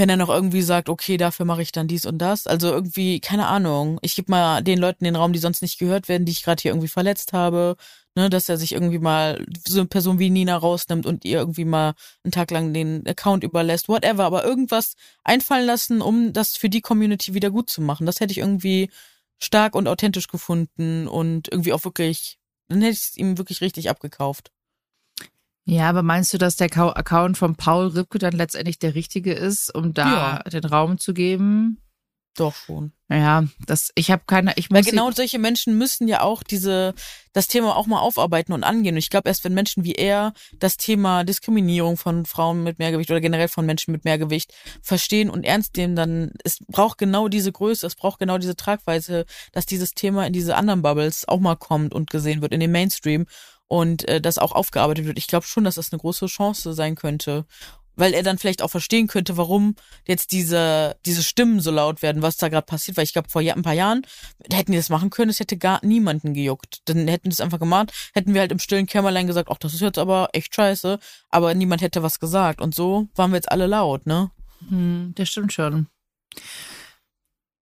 [0.00, 2.46] wenn er noch irgendwie sagt, okay, dafür mache ich dann dies und das.
[2.46, 3.98] Also irgendwie, keine Ahnung.
[4.00, 6.60] Ich gebe mal den Leuten den Raum, die sonst nicht gehört werden, die ich gerade
[6.62, 7.76] hier irgendwie verletzt habe.
[8.16, 11.66] Ne, dass er sich irgendwie mal so eine Person wie Nina rausnimmt und ihr irgendwie
[11.66, 11.94] mal
[12.24, 16.80] einen Tag lang den Account überlässt, whatever, aber irgendwas einfallen lassen, um das für die
[16.80, 18.06] Community wieder gut zu machen.
[18.06, 18.90] Das hätte ich irgendwie
[19.38, 22.38] stark und authentisch gefunden und irgendwie auch wirklich,
[22.68, 24.50] dann hätte ich es ihm wirklich richtig abgekauft.
[25.70, 29.72] Ja, aber meinst du, dass der Account von Paul Ripke dann letztendlich der richtige ist,
[29.72, 30.50] um da ja.
[30.50, 31.80] den Raum zu geben?
[32.36, 32.92] Doch schon.
[33.08, 36.94] Ja, das ich habe keine ich Weil genau solche Menschen müssen ja auch diese
[37.32, 40.32] das Thema auch mal aufarbeiten und angehen und ich glaube erst wenn Menschen wie er
[40.58, 44.52] das Thema Diskriminierung von Frauen mit Mehrgewicht oder generell von Menschen mit Mehrgewicht
[44.82, 49.24] verstehen und ernst nehmen, dann es braucht genau diese Größe, es braucht genau diese Tragweise,
[49.52, 52.72] dass dieses Thema in diese anderen Bubbles auch mal kommt und gesehen wird in den
[52.72, 53.26] Mainstream
[53.70, 55.16] und äh, das auch aufgearbeitet wird.
[55.16, 57.46] Ich glaube schon, dass das eine große Chance sein könnte.
[57.94, 62.22] Weil er dann vielleicht auch verstehen könnte, warum jetzt diese, diese Stimmen so laut werden,
[62.22, 62.96] was da gerade passiert.
[62.96, 64.06] Weil ich glaube, vor ein paar Jahren
[64.50, 66.80] hätten die das machen können, es hätte gar niemanden gejuckt.
[66.86, 69.74] Dann hätten die es einfach gemacht, hätten wir halt im stillen Kämmerlein gesagt, ach, das
[69.74, 70.98] ist jetzt aber echt scheiße.
[71.28, 72.60] Aber niemand hätte was gesagt.
[72.60, 74.30] Und so waren wir jetzt alle laut, ne?
[74.68, 75.86] Hm, das stimmt schon.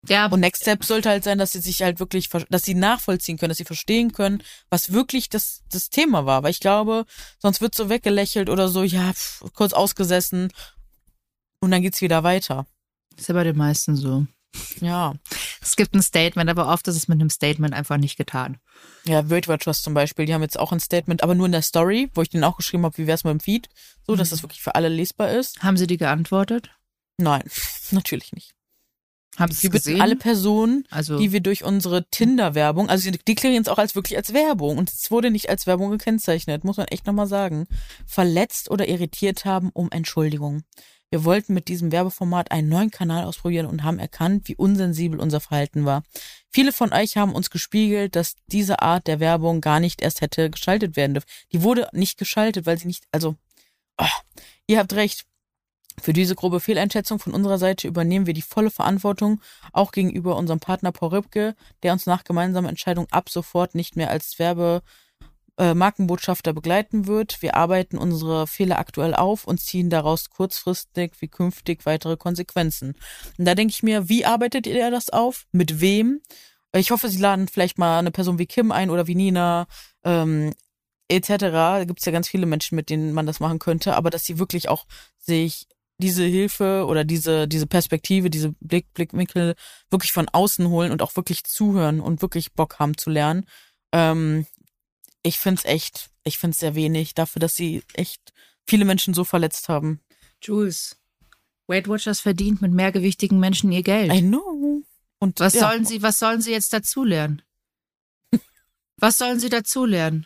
[0.08, 0.28] Ja.
[0.28, 3.50] Und Next Step sollte halt sein, dass sie sich halt wirklich, dass sie nachvollziehen können,
[3.50, 6.44] dass sie verstehen können, was wirklich das, das Thema war.
[6.44, 7.06] Weil ich glaube,
[7.40, 10.52] sonst wird so weggelächelt oder so, ja, pff, kurz ausgesessen
[11.60, 12.66] und dann geht's wieder weiter.
[13.16, 14.26] ist ja bei den meisten so.
[14.82, 15.14] Ja.
[15.62, 18.58] Es gibt ein Statement, aber oft ist es mit einem Statement einfach nicht getan.
[19.06, 21.62] Ja, World Watchers zum Beispiel, die haben jetzt auch ein Statement, aber nur in der
[21.62, 23.70] Story, wo ich denen auch geschrieben habe, wie wär's mit dem Feed,
[24.06, 24.32] so, dass mhm.
[24.32, 25.62] das wirklich für alle lesbar ist.
[25.64, 26.72] Haben sie die geantwortet?
[27.18, 27.44] Nein,
[27.92, 28.54] natürlich nicht.
[29.38, 30.02] Haben Sie gesehen?
[30.02, 34.18] alle Personen, also, die wir durch unsere Tinder-Werbung, also sie deklarieren es auch als wirklich
[34.18, 37.66] als Werbung und es wurde nicht als Werbung gekennzeichnet, muss man echt nochmal sagen,
[38.06, 40.64] verletzt oder irritiert haben um Entschuldigung.
[41.12, 45.42] Wir wollten mit diesem Werbeformat einen neuen Kanal ausprobieren und haben erkannt, wie unsensibel unser
[45.42, 46.04] Verhalten war.
[46.50, 50.50] Viele von euch haben uns gespiegelt, dass diese Art der Werbung gar nicht erst hätte
[50.50, 51.28] geschaltet werden dürfen.
[51.52, 53.36] Die wurde nicht geschaltet, weil sie nicht, also,
[53.98, 54.06] oh,
[54.68, 55.26] ihr habt recht
[56.00, 59.42] Für diese grobe Fehleinschätzung von unserer Seite übernehmen wir die volle Verantwortung,
[59.74, 64.10] auch gegenüber unserem Partner Paul Ripke, der uns nach gemeinsamer Entscheidung ab sofort nicht mehr
[64.10, 64.82] als Werbe
[65.58, 67.42] äh, Markenbotschafter begleiten wird.
[67.42, 72.96] Wir arbeiten unsere Fehler aktuell auf und ziehen daraus kurzfristig wie künftig weitere Konsequenzen.
[73.38, 75.46] Und da denke ich mir, wie arbeitet ihr das auf?
[75.52, 76.22] Mit wem?
[76.74, 79.68] Ich hoffe, sie laden vielleicht mal eine Person wie Kim ein oder wie Nina,
[80.04, 80.54] ähm,
[81.10, 81.38] etc.
[81.38, 84.24] Da gibt es ja ganz viele Menschen, mit denen man das machen könnte, aber dass
[84.24, 84.86] sie wirklich auch
[85.18, 85.68] sich
[86.02, 89.56] diese Hilfe oder diese, diese Perspektive, diese Blick, Blickwinkel
[89.90, 93.46] wirklich von außen holen und auch wirklich zuhören und wirklich Bock haben zu lernen.
[93.94, 94.46] Ähm,
[95.24, 98.34] ich find's echt, ich find's sehr wenig dafür, dass sie echt
[98.68, 100.02] viele Menschen so verletzt haben.
[100.42, 100.98] Jules,
[101.68, 104.12] Weight Watchers verdient mit mehrgewichtigen Menschen ihr Geld.
[104.14, 104.84] I know.
[105.20, 105.70] Und was ja.
[105.70, 107.42] sollen sie, was sollen sie jetzt dazulernen?
[108.98, 110.26] was sollen sie dazulernen?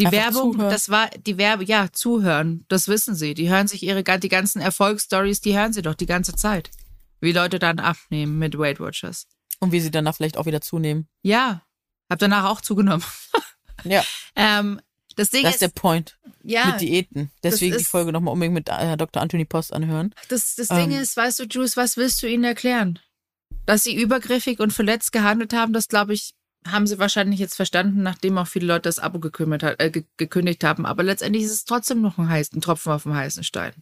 [0.00, 0.70] Die Einfach Werbung, zuhören.
[0.70, 3.34] das war die Werbe, ja, zuhören, das wissen sie.
[3.34, 6.70] Die hören sich ihre die ganzen Erfolgsstories, die hören sie doch die ganze Zeit.
[7.20, 9.26] Wie Leute dann abnehmen mit Weight Watchers.
[9.58, 11.06] Und wie sie danach vielleicht auch wieder zunehmen.
[11.22, 11.66] Ja,
[12.10, 13.04] hab danach auch zugenommen.
[13.84, 14.02] ja.
[14.36, 14.80] Ähm,
[15.16, 16.18] das Ding das ist, ist der Point.
[16.42, 16.66] Ja.
[16.66, 17.30] Mit Diäten.
[17.42, 19.20] Deswegen ist, die Folge nochmal unbedingt mit äh, Dr.
[19.20, 20.14] Anthony Post anhören.
[20.28, 23.00] Das, das ähm, Ding ist, weißt du, Jules, was willst du ihnen erklären?
[23.66, 26.32] Dass sie übergriffig und verletzt gehandelt haben, das glaube ich,
[26.66, 30.86] haben sie wahrscheinlich jetzt verstanden, nachdem auch viele Leute das Abo gekümmert, äh, gekündigt haben.
[30.86, 33.72] Aber letztendlich ist es trotzdem noch ein, heißen, Tropfen auf dem heißen Stein.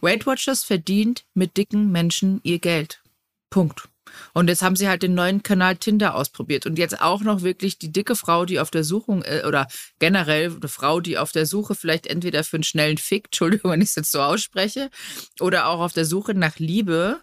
[0.00, 3.02] Weight Watchers verdient mit dicken Menschen ihr Geld.
[3.50, 3.88] Punkt.
[4.34, 7.78] Und jetzt haben sie halt den neuen Kanal Tinder ausprobiert und jetzt auch noch wirklich
[7.78, 11.46] die dicke Frau, die auf der Suche äh, oder generell eine Frau, die auf der
[11.46, 14.90] Suche vielleicht entweder für einen schnellen Fick, Entschuldigung, wenn ich es jetzt so ausspreche,
[15.40, 17.20] oder auch auf der Suche nach Liebe,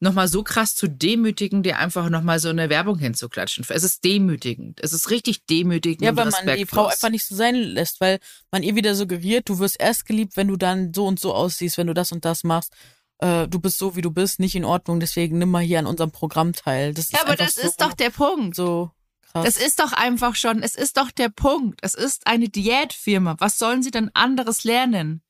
[0.00, 3.64] nochmal so krass zu demütigen, dir einfach nochmal so eine Werbung hinzuklatschen.
[3.68, 4.80] Es ist demütigend.
[4.82, 6.02] Es ist richtig demütigend.
[6.02, 8.18] Ja, weil man die Frau einfach nicht so sein lässt, weil
[8.50, 11.76] man ihr wieder suggeriert, du wirst erst geliebt, wenn du dann so und so aussiehst,
[11.78, 12.72] wenn du das und das machst.
[13.18, 15.86] Äh, du bist so, wie du bist, nicht in Ordnung, deswegen nimm mal hier an
[15.86, 16.94] unserem Programm teil.
[16.94, 18.56] Das ja, aber das so, ist doch der Punkt.
[18.56, 18.90] So
[19.32, 19.44] krass.
[19.44, 21.80] Das ist doch einfach schon, es ist doch der Punkt.
[21.82, 23.36] Es ist eine Diätfirma.
[23.38, 25.22] Was sollen sie denn anderes lernen?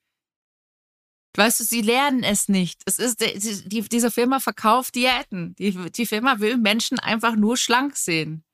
[1.36, 2.82] Weißt du, sie lernen es nicht.
[2.86, 5.54] Es ist, die, diese Firma verkauft Diäten.
[5.56, 8.44] Die, die Firma will Menschen einfach nur schlank sehen.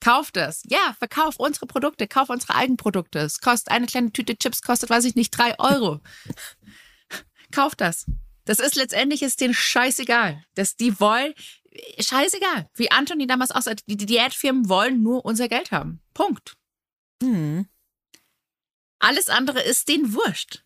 [0.00, 0.62] Kauf das.
[0.66, 3.18] Ja, verkauf unsere Produkte, kauf unsere Eigenprodukte.
[3.18, 6.00] Es kostet eine kleine Tüte Chips, kostet, weiß ich nicht, drei Euro.
[7.50, 8.06] kauf das.
[8.44, 10.44] Das ist letztendlich ist denen scheißegal.
[10.54, 11.34] Dass die wollen,
[11.98, 12.68] scheißegal.
[12.74, 16.00] Wie Anthony damals auch sagt, die Diätfirmen wollen nur unser Geld haben.
[16.14, 16.56] Punkt.
[17.20, 17.66] Hm.
[19.00, 20.62] Alles andere ist denen wurscht.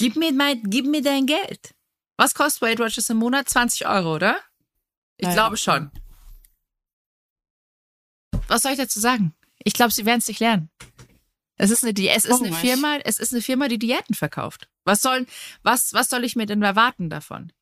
[0.00, 1.74] Gib mir, mein, gib mir dein Geld.
[2.16, 3.50] Was kostet Weight Watchers im Monat?
[3.50, 4.38] 20 Euro, oder?
[5.18, 5.34] Ich Nein.
[5.34, 5.90] glaube schon.
[8.48, 9.34] Was soll ich dazu sagen?
[9.62, 10.70] Ich glaube, sie werden es nicht lernen.
[11.56, 14.70] Es ist eine, es ist oh, eine Firma, es ist eine Firma, die Diäten verkauft.
[14.86, 15.26] Was soll,
[15.62, 17.52] was, was soll ich mir denn erwarten davon?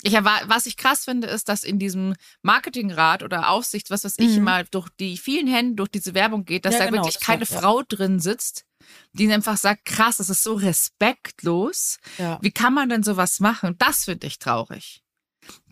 [0.00, 4.18] Ich erwarte, was ich krass finde, ist, dass in diesem Marketingrat oder Aufsicht, was weiß
[4.20, 4.44] ich, mhm.
[4.44, 7.46] mal durch die vielen Hände durch diese Werbung geht, dass ja, da genau, wirklich keine
[7.50, 8.64] war, Frau drin sitzt,
[9.12, 11.98] die einfach sagt, krass, das ist so respektlos.
[12.18, 12.38] Ja.
[12.42, 13.76] Wie kann man denn sowas machen?
[13.78, 15.02] Das finde ich traurig.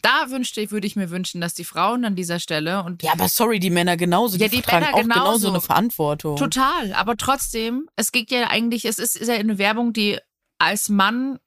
[0.03, 3.29] Da wünschte, würde ich mir wünschen, dass die Frauen an dieser Stelle und ja, aber
[3.29, 5.21] sorry, die Männer genauso, die, ja, die tragen Männer auch genauso.
[5.21, 6.37] genauso eine Verantwortung.
[6.37, 10.19] Total, aber trotzdem, es geht ja eigentlich, es ist, ist ja eine Werbung, die
[10.59, 11.39] als Mann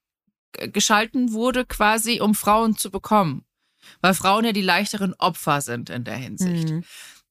[0.53, 3.45] geschalten wurde, quasi um Frauen zu bekommen,
[4.01, 6.69] weil Frauen ja die leichteren Opfer sind in der Hinsicht.
[6.69, 6.83] Mhm.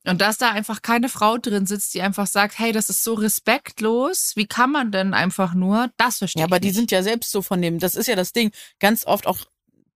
[0.06, 3.14] Und dass da einfach keine Frau drin sitzt, die einfach sagt, hey, das ist so
[3.14, 7.30] respektlos, wie kann man denn einfach nur, das verstehe Ja, aber die sind ja selbst
[7.30, 8.50] so von dem, das ist ja das Ding,
[8.80, 9.38] ganz oft auch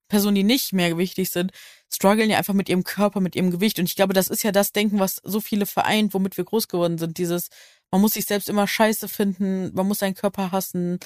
[0.09, 1.53] Personen, die nicht mehr gewichtig sind,
[1.93, 3.79] strugglen ja einfach mit ihrem Körper, mit ihrem Gewicht.
[3.79, 6.69] Und ich glaube, das ist ja das Denken, was so viele vereint, womit wir groß
[6.69, 7.19] geworden sind.
[7.19, 7.49] Dieses,
[7.91, 10.99] man muss sich selbst immer scheiße finden, man muss seinen Körper hassen,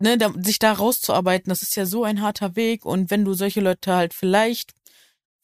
[0.00, 2.84] ne, da, sich da rauszuarbeiten, das ist ja so ein harter Weg.
[2.84, 4.72] Und wenn du solche Leute halt vielleicht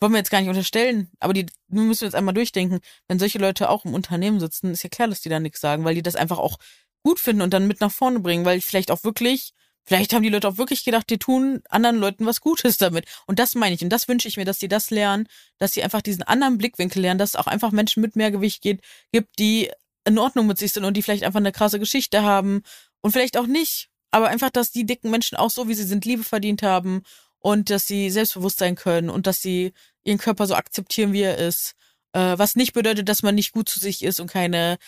[0.00, 3.38] wollen wir jetzt gar nicht unterstellen, aber die wir müssen jetzt einmal durchdenken, wenn solche
[3.38, 6.02] Leute auch im Unternehmen sitzen, ist ja klar, dass die da nichts sagen, weil die
[6.02, 6.58] das einfach auch
[7.02, 9.52] gut finden und dann mit nach vorne bringen, weil vielleicht auch wirklich,
[9.84, 13.06] vielleicht haben die Leute auch wirklich gedacht, die tun anderen Leuten was Gutes damit.
[13.26, 15.28] Und das meine ich und das wünsche ich mir, dass die das lernen,
[15.58, 18.62] dass sie einfach diesen anderen Blickwinkel lernen, dass es auch einfach Menschen mit mehr Gewicht
[18.62, 18.82] geht,
[19.12, 19.70] gibt, die
[20.04, 22.62] in Ordnung mit sich sind und die vielleicht einfach eine krasse Geschichte haben
[23.00, 26.04] und vielleicht auch nicht, aber einfach, dass die dicken Menschen auch so, wie sie sind,
[26.04, 27.02] Liebe verdient haben
[27.46, 29.72] und dass sie selbstbewusst sein können und dass sie
[30.02, 31.74] ihren Körper so akzeptieren, wie er ist.
[32.12, 34.78] Äh, was nicht bedeutet, dass man nicht gut zu sich ist und keine,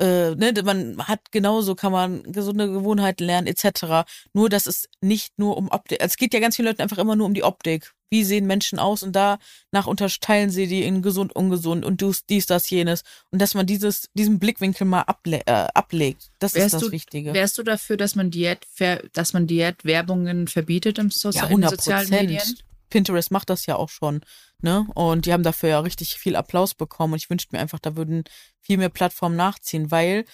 [0.00, 4.08] äh, ne, man hat genauso, kann man gesunde Gewohnheiten lernen, etc.
[4.32, 7.16] Nur, dass es nicht nur um Optik, es geht ja ganz vielen Leuten einfach immer
[7.16, 7.92] nur um die Optik.
[8.10, 12.46] Wie sehen Menschen aus und danach unterteilen sie die in gesund, ungesund und du dies,
[12.46, 13.02] das, jenes.
[13.30, 16.30] Und dass man dieses, diesen Blickwinkel mal able äh, ablegt.
[16.38, 17.34] Das wärst ist das du, Wichtige.
[17.34, 18.66] Wärst du dafür, dass man Diät,
[19.12, 22.42] dass man Diätwerbungen verbietet im so ja, in sozialen Medien?
[22.88, 24.20] Pinterest macht das ja auch schon,
[24.62, 24.86] ne?
[24.94, 27.14] Und die haben dafür ja richtig viel Applaus bekommen.
[27.14, 28.22] Und ich wünschte mir einfach, da würden
[28.60, 30.24] viel mehr Plattformen nachziehen, weil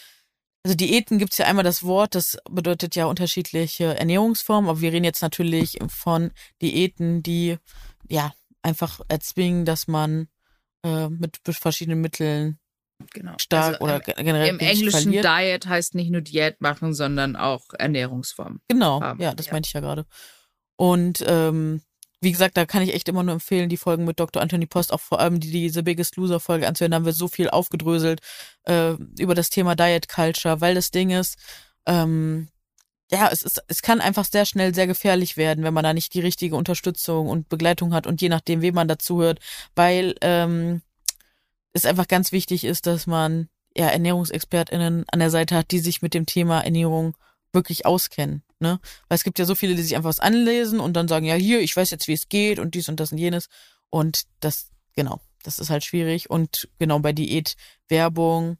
[0.65, 5.05] also Diäten gibt's ja einmal das Wort, das bedeutet ja unterschiedliche Ernährungsformen, aber wir reden
[5.05, 7.59] jetzt natürlich von Diäten, die
[8.09, 8.33] ja
[8.63, 10.29] einfach erzwingen, dass man
[10.85, 12.59] äh, mit verschiedenen Mitteln
[13.13, 13.35] genau.
[13.39, 15.25] stark also, oder generell im Englischen verliert.
[15.25, 18.61] Diet heißt nicht nur Diät machen, sondern auch Ernährungsform.
[18.69, 19.21] Genau, haben.
[19.21, 19.53] ja, das ja.
[19.53, 20.07] meinte ich ja gerade.
[20.77, 21.83] Und ähm,
[22.23, 24.41] wie gesagt, da kann ich echt immer nur empfehlen, die Folgen mit Dr.
[24.41, 26.93] Anthony Post, auch vor allem die, diese Biggest Loser Folge anzuhören.
[26.93, 28.21] Da haben wir so viel aufgedröselt
[28.65, 31.37] äh, über das Thema Diet Culture, weil das Ding ist,
[31.85, 32.49] ähm,
[33.11, 36.15] ja, es ist, es kann einfach sehr schnell sehr gefährlich werden, wenn man da nicht
[36.15, 39.41] die richtige Unterstützung und Begleitung hat und je nachdem, wem man dazuhört,
[39.75, 40.81] weil ähm,
[41.73, 46.03] es einfach ganz wichtig ist, dass man ja ErnährungsexpertInnen an der Seite hat, die sich
[46.03, 47.17] mit dem Thema Ernährung
[47.53, 48.45] wirklich auskennen.
[48.63, 48.81] Ne?
[49.09, 51.35] Weil es gibt ja so viele, die sich einfach was anlesen und dann sagen, ja,
[51.35, 53.49] hier, ich weiß jetzt, wie es geht und dies und das und jenes.
[53.91, 56.31] Und das, genau, das ist halt schwierig.
[56.31, 58.57] Und genau bei Diätwerbung,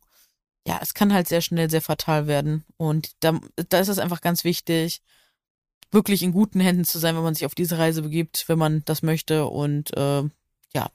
[0.67, 2.65] ja, es kann halt sehr schnell sehr fatal werden.
[2.77, 5.01] Und da, da ist es einfach ganz wichtig,
[5.93, 8.85] wirklich in guten Händen zu sein, wenn man sich auf diese Reise begibt, wenn man
[8.85, 9.47] das möchte.
[9.47, 10.25] Und äh,
[10.75, 10.91] ja.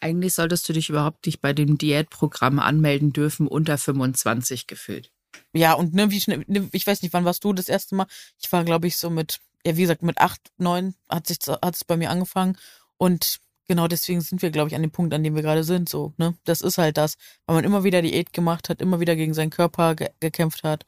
[0.00, 5.10] Eigentlich solltest du dich überhaupt nicht bei dem Diätprogramm anmelden dürfen, unter 25 gefühlt.
[5.52, 8.06] Ja, und ne, wie schnell, ne, ich weiß nicht, wann warst du das erste Mal?
[8.40, 11.74] Ich war, glaube ich, so mit, ja, wie gesagt, mit acht, neun hat sich hat
[11.74, 12.56] es bei mir angefangen.
[12.96, 15.88] Und genau deswegen sind wir, glaube ich, an dem Punkt, an dem wir gerade sind.
[15.88, 16.34] So, ne?
[16.44, 17.14] Das ist halt das,
[17.46, 20.84] weil man immer wieder Diät gemacht hat, immer wieder gegen seinen Körper ge gekämpft hat.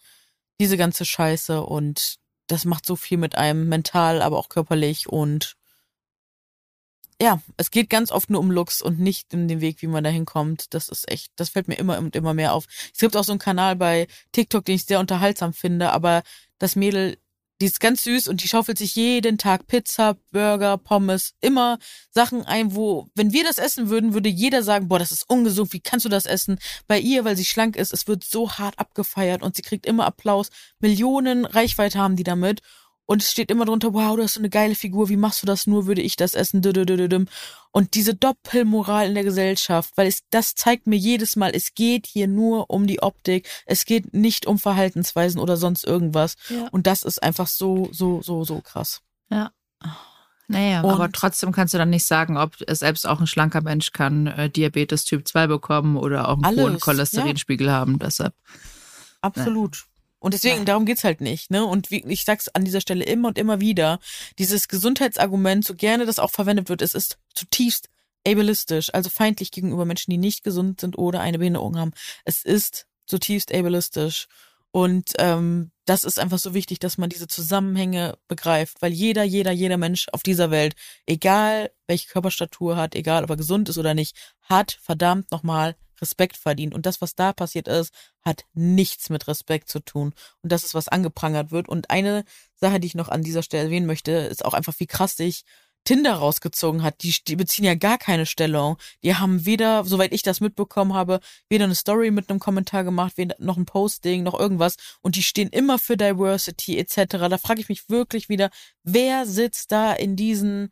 [0.60, 2.16] Diese ganze Scheiße und
[2.46, 5.56] das macht so viel mit einem mental, aber auch körperlich und
[7.20, 10.02] ja, es geht ganz oft nur um Looks und nicht um den Weg, wie man
[10.02, 10.72] da hinkommt.
[10.72, 12.64] Das ist echt, das fällt mir immer und immer mehr auf.
[12.94, 16.22] Es gibt auch so einen Kanal bei TikTok, den ich sehr unterhaltsam finde, aber
[16.58, 17.18] das Mädel,
[17.60, 21.78] die ist ganz süß und die schaufelt sich jeden Tag Pizza, Burger, Pommes, immer
[22.10, 25.74] Sachen ein, wo, wenn wir das essen würden, würde jeder sagen, boah, das ist ungesund,
[25.74, 26.58] wie kannst du das essen?
[26.86, 30.06] Bei ihr, weil sie schlank ist, es wird so hart abgefeiert und sie kriegt immer
[30.06, 30.48] Applaus.
[30.78, 32.62] Millionen Reichweite haben die damit
[33.10, 35.46] und es steht immer drunter, wow, du hast so eine geile Figur, wie machst du
[35.46, 36.62] das nur, würde ich das essen,
[37.72, 42.06] und diese Doppelmoral in der Gesellschaft, weil es, das zeigt mir jedes Mal, es geht
[42.06, 46.68] hier nur um die Optik, es geht nicht um Verhaltensweisen oder sonst irgendwas ja.
[46.70, 49.00] und das ist einfach so, so, so, so krass.
[49.28, 49.50] Ja.
[50.46, 53.90] Naja, und aber trotzdem kannst du dann nicht sagen, ob selbst auch ein schlanker Mensch
[53.90, 57.72] kann äh, Diabetes Typ 2 bekommen oder auch einen hohen Cholesterinspiegel ja.
[57.72, 58.34] haben, deshalb.
[59.20, 59.89] Absolut.
[60.20, 60.64] Und deswegen, ja.
[60.64, 61.64] darum geht's halt nicht, ne?
[61.64, 63.98] Und wie, ich sag's an dieser Stelle immer und immer wieder,
[64.38, 67.88] dieses Gesundheitsargument, so gerne das auch verwendet wird, es ist zutiefst
[68.26, 71.92] ableistisch, also feindlich gegenüber Menschen, die nicht gesund sind oder eine Behinderung haben.
[72.24, 74.28] Es ist zutiefst ableistisch.
[74.72, 79.50] Und ähm, das ist einfach so wichtig, dass man diese Zusammenhänge begreift, weil jeder, jeder,
[79.50, 80.74] jeder Mensch auf dieser Welt,
[81.06, 86.36] egal welche Körperstatur hat, egal ob er gesund ist oder nicht, hat verdammt nochmal Respekt
[86.36, 86.74] verdient.
[86.74, 87.92] Und das, was da passiert ist,
[88.22, 90.12] hat nichts mit Respekt zu tun.
[90.42, 91.68] Und das ist, was angeprangert wird.
[91.68, 92.24] Und eine
[92.54, 95.44] Sache, die ich noch an dieser Stelle erwähnen möchte, ist auch einfach, wie krass sich
[95.84, 97.02] Tinder rausgezogen hat.
[97.02, 98.76] Die, die beziehen ja gar keine Stellung.
[99.02, 103.16] Die haben weder, soweit ich das mitbekommen habe, weder eine Story mit einem Kommentar gemacht,
[103.16, 104.76] weder noch ein Posting, noch irgendwas.
[105.00, 107.28] Und die stehen immer für Diversity etc.
[107.28, 108.50] Da frage ich mich wirklich wieder,
[108.82, 110.70] wer sitzt da in diesen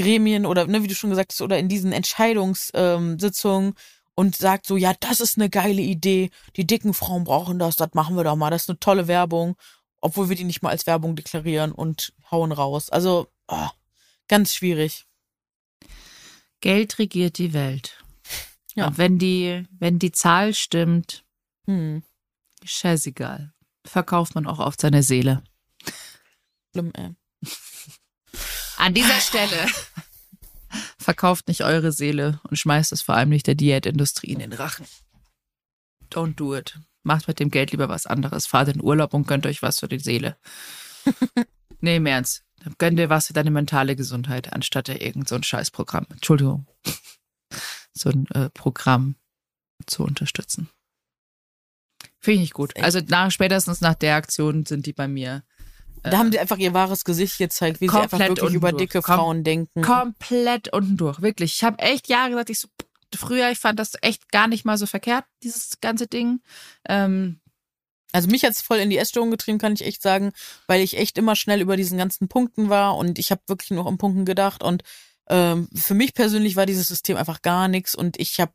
[0.00, 3.74] Gremien oder, ne, wie du schon gesagt hast, oder in diesen Entscheidungssitzungen, ähm,
[4.18, 7.94] und sagt so, ja, das ist eine geile Idee, die dicken Frauen brauchen das, das
[7.94, 9.54] machen wir doch mal, das ist eine tolle Werbung,
[10.00, 12.90] obwohl wir die nicht mal als Werbung deklarieren und hauen raus.
[12.90, 13.68] Also, oh,
[14.26, 15.06] ganz schwierig.
[16.60, 17.96] Geld regiert die Welt.
[18.74, 18.88] Ja.
[18.88, 21.24] Und wenn die, wenn die Zahl stimmt,
[21.66, 22.04] hm.
[22.62, 23.52] scheißegal.
[23.84, 25.42] Verkauft man auch oft seine Seele.
[26.70, 27.16] Schlimm, ey.
[28.76, 29.66] An dieser Stelle
[31.08, 34.84] Verkauft nicht eure Seele und schmeißt es vor allem nicht der Diätindustrie in den Rachen.
[36.10, 36.78] Don't do it.
[37.02, 38.46] Macht mit dem Geld lieber was anderes.
[38.46, 40.36] Fahrt in Urlaub und gönnt euch was für die Seele.
[41.80, 42.44] nee, im Ernst.
[42.76, 46.04] Gönn dir was für deine mentale Gesundheit, anstatt dir irgend so ein Scheißprogramm.
[46.10, 46.66] Entschuldigung.
[47.94, 49.14] so ein äh, Programm
[49.86, 50.68] zu unterstützen.
[52.20, 52.76] Finde ich nicht gut.
[52.76, 55.42] Also nach, spätestens nach der Aktion sind die bei mir
[56.02, 59.16] da haben die einfach ihr wahres Gesicht gezeigt, wie sie einfach wirklich über dicke Kom
[59.16, 59.82] Frauen denken.
[59.82, 61.54] Komplett unten durch, wirklich.
[61.54, 62.68] Ich habe echt Jahre gesagt, ich so,
[63.14, 66.40] früher, ich fand das echt gar nicht mal so verkehrt, dieses ganze Ding.
[66.88, 67.40] Ähm,
[68.12, 70.32] also mich hat's voll in die Essstörung getrieben, kann ich echt sagen,
[70.66, 73.86] weil ich echt immer schnell über diesen ganzen Punkten war und ich habe wirklich nur
[73.86, 74.82] um Punkten gedacht und
[75.30, 78.52] Ähm, für mich persönlich war dieses System einfach gar nichts und ich habe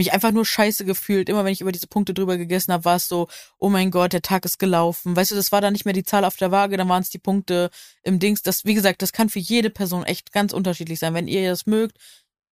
[0.00, 1.28] mich einfach nur scheiße gefühlt.
[1.28, 3.28] Immer wenn ich über diese Punkte drüber gegessen habe, war es so,
[3.58, 5.14] oh mein Gott, der Tag ist gelaufen.
[5.14, 7.10] Weißt du, das war dann nicht mehr die Zahl auf der Waage, dann waren es
[7.10, 7.68] die Punkte
[8.02, 8.42] im Dings.
[8.42, 11.12] Das, wie gesagt, das kann für jede Person echt ganz unterschiedlich sein.
[11.12, 11.98] Wenn ihr das mögt,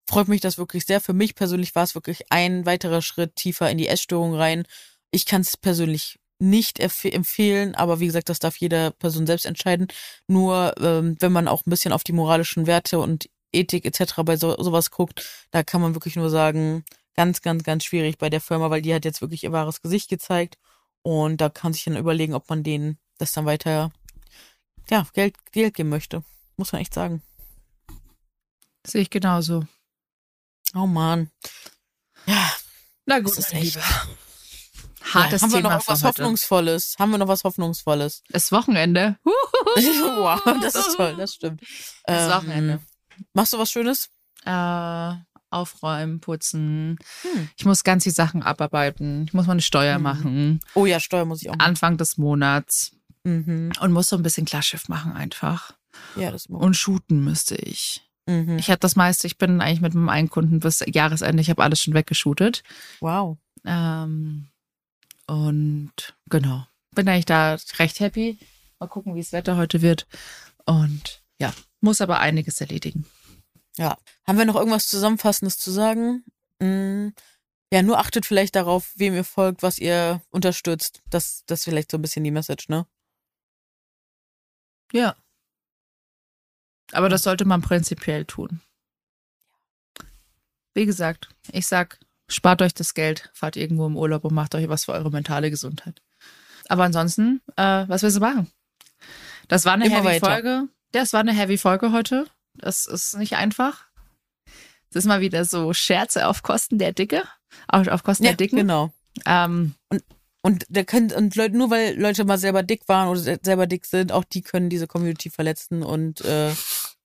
[0.10, 1.00] freut mich das wirklich sehr.
[1.00, 4.66] Für mich persönlich war es wirklich ein weiterer Schritt tiefer in die Essstörung rein.
[5.12, 9.88] Ich kann es persönlich nicht empfehlen, aber wie gesagt, das darf jede Person selbst entscheiden.
[10.28, 14.24] Nur ähm, wenn man auch ein bisschen auf die moralischen Werte und Ethik etc.
[14.24, 16.84] bei so, sowas guckt, da kann man wirklich nur sagen,
[17.18, 20.10] ganz, ganz, ganz schwierig bei der Firma, weil die hat jetzt wirklich ihr wahres Gesicht
[20.10, 20.58] gezeigt
[21.02, 23.92] und da kann sich dann überlegen, ob man denen das dann weiter,
[24.90, 26.24] ja, Geld, Geld geben möchte.
[26.56, 27.22] Muss man echt sagen.
[28.86, 29.66] Sehe ich genauso.
[30.76, 31.32] Oh man.
[32.26, 32.52] Ja.
[33.06, 33.80] Na gut, das ist echt.
[35.02, 36.96] Hartes ja, haben wir Thema noch was Hoffnungsvolles?
[37.00, 38.24] Haben wir noch was Hoffnungsvolles?
[38.30, 39.18] Das Wochenende.
[39.24, 41.62] wow, das ist toll, das stimmt.
[42.04, 42.82] Das ähm, Wochenende.
[43.34, 44.10] Machst du was Schönes?
[44.46, 45.16] Äh,
[45.50, 46.98] aufräumen, putzen.
[47.22, 47.50] Hm.
[47.58, 49.26] Ich muss ganz viele Sachen abarbeiten.
[49.28, 50.04] Ich muss meine Steuer hm.
[50.04, 50.60] machen.
[50.74, 51.56] Oh ja, Steuer muss ich auch.
[51.56, 51.68] Machen.
[51.68, 52.92] Anfang des Monats.
[53.24, 53.74] Mhm.
[53.82, 55.74] Und muss so ein bisschen Klarschiff machen einfach.
[56.16, 56.64] Ja, das muss.
[56.64, 58.08] Und shooten müsste ich.
[58.26, 58.58] Mhm.
[58.58, 61.64] Ich habe das meiste, ich bin eigentlich mit meinem einen Kunden bis Jahresende, ich habe
[61.64, 62.64] alles schon weggeshootet.
[63.02, 63.38] Wow.
[63.66, 64.48] Ähm,
[65.28, 65.92] und
[66.30, 68.38] genau, bin eigentlich da recht happy.
[68.80, 70.08] Mal gucken, wie das Wetter heute wird.
[70.66, 73.06] Und ja, muss aber einiges erledigen.
[73.78, 73.98] Ja.
[74.26, 76.26] Haben wir noch irgendwas Zusammenfassendes zu sagen?
[76.62, 77.14] Hm.
[77.72, 81.02] Ja, nur achtet vielleicht darauf, wem ihr folgt, was ihr unterstützt.
[81.10, 82.88] Das, das ist vielleicht so ein bisschen die Message, ne?
[84.94, 85.16] Ja.
[86.94, 88.62] Aber das sollte man prinzipiell tun.
[90.74, 92.00] Wie gesagt, ich sag,
[92.30, 95.50] spart euch das Geld, fahrt irgendwo im Urlaub und macht euch was für eure mentale
[95.50, 96.02] Gesundheit.
[96.70, 98.50] Aber ansonsten, äh, was willst du machen?
[99.50, 100.26] Das war eine Immer heavy weiter.
[100.28, 100.70] Folge.
[100.92, 102.28] Das war eine heavy Folge heute.
[102.60, 103.86] Das ist nicht einfach.
[104.92, 107.24] Das ist mal wieder so Scherze auf Kosten der Dicke.
[107.68, 108.58] Auf, auf Kosten ja, der Dicken.
[108.58, 108.92] Genau.
[109.26, 110.04] Ähm, und
[110.42, 113.86] und der können, und Leute, nur weil Leute mal selber dick waren oder selber dick
[113.86, 116.54] sind, auch die können diese Community verletzen und äh,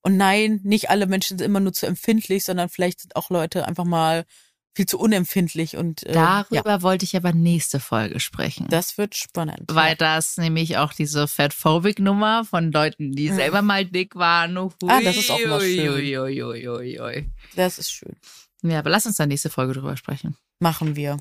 [0.03, 3.67] und nein, nicht alle Menschen sind immer nur zu empfindlich, sondern vielleicht sind auch Leute
[3.67, 4.27] einfach mal
[4.75, 6.83] viel zu unempfindlich und äh, darüber ja.
[6.83, 8.67] wollte ich aber nächste Folge sprechen.
[8.71, 9.65] Das wird spannend.
[9.69, 13.37] Weil das nämlich auch diese Fatphobic Nummer von Leuten, die mhm.
[13.37, 14.59] selber mal dick waren.
[14.59, 15.91] Hui, ah, das ist auch mal schön.
[15.91, 18.17] Ui, ui, ui, das ist schön.
[18.63, 20.37] Ja, aber lass uns dann nächste Folge drüber sprechen.
[20.61, 21.19] Machen wir.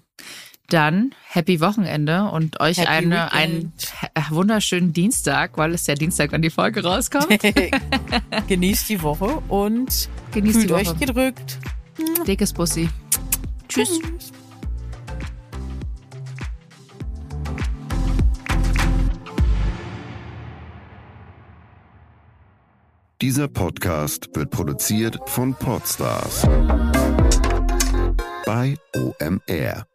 [0.70, 3.74] Dann happy Wochenende und euch eine, einen
[4.30, 7.28] wunderschönen Dienstag, weil es ja Dienstag, wenn die Folge rauskommt.
[8.47, 10.80] Genießt die Woche und Genießt die Woche.
[10.80, 11.58] euch gedrückt.
[12.26, 12.88] Dickes Bussi.
[13.72, 14.01] Tschüss.
[23.22, 26.41] Dieser Podcast wird produziert von Podstars
[28.45, 29.90] bei OMR.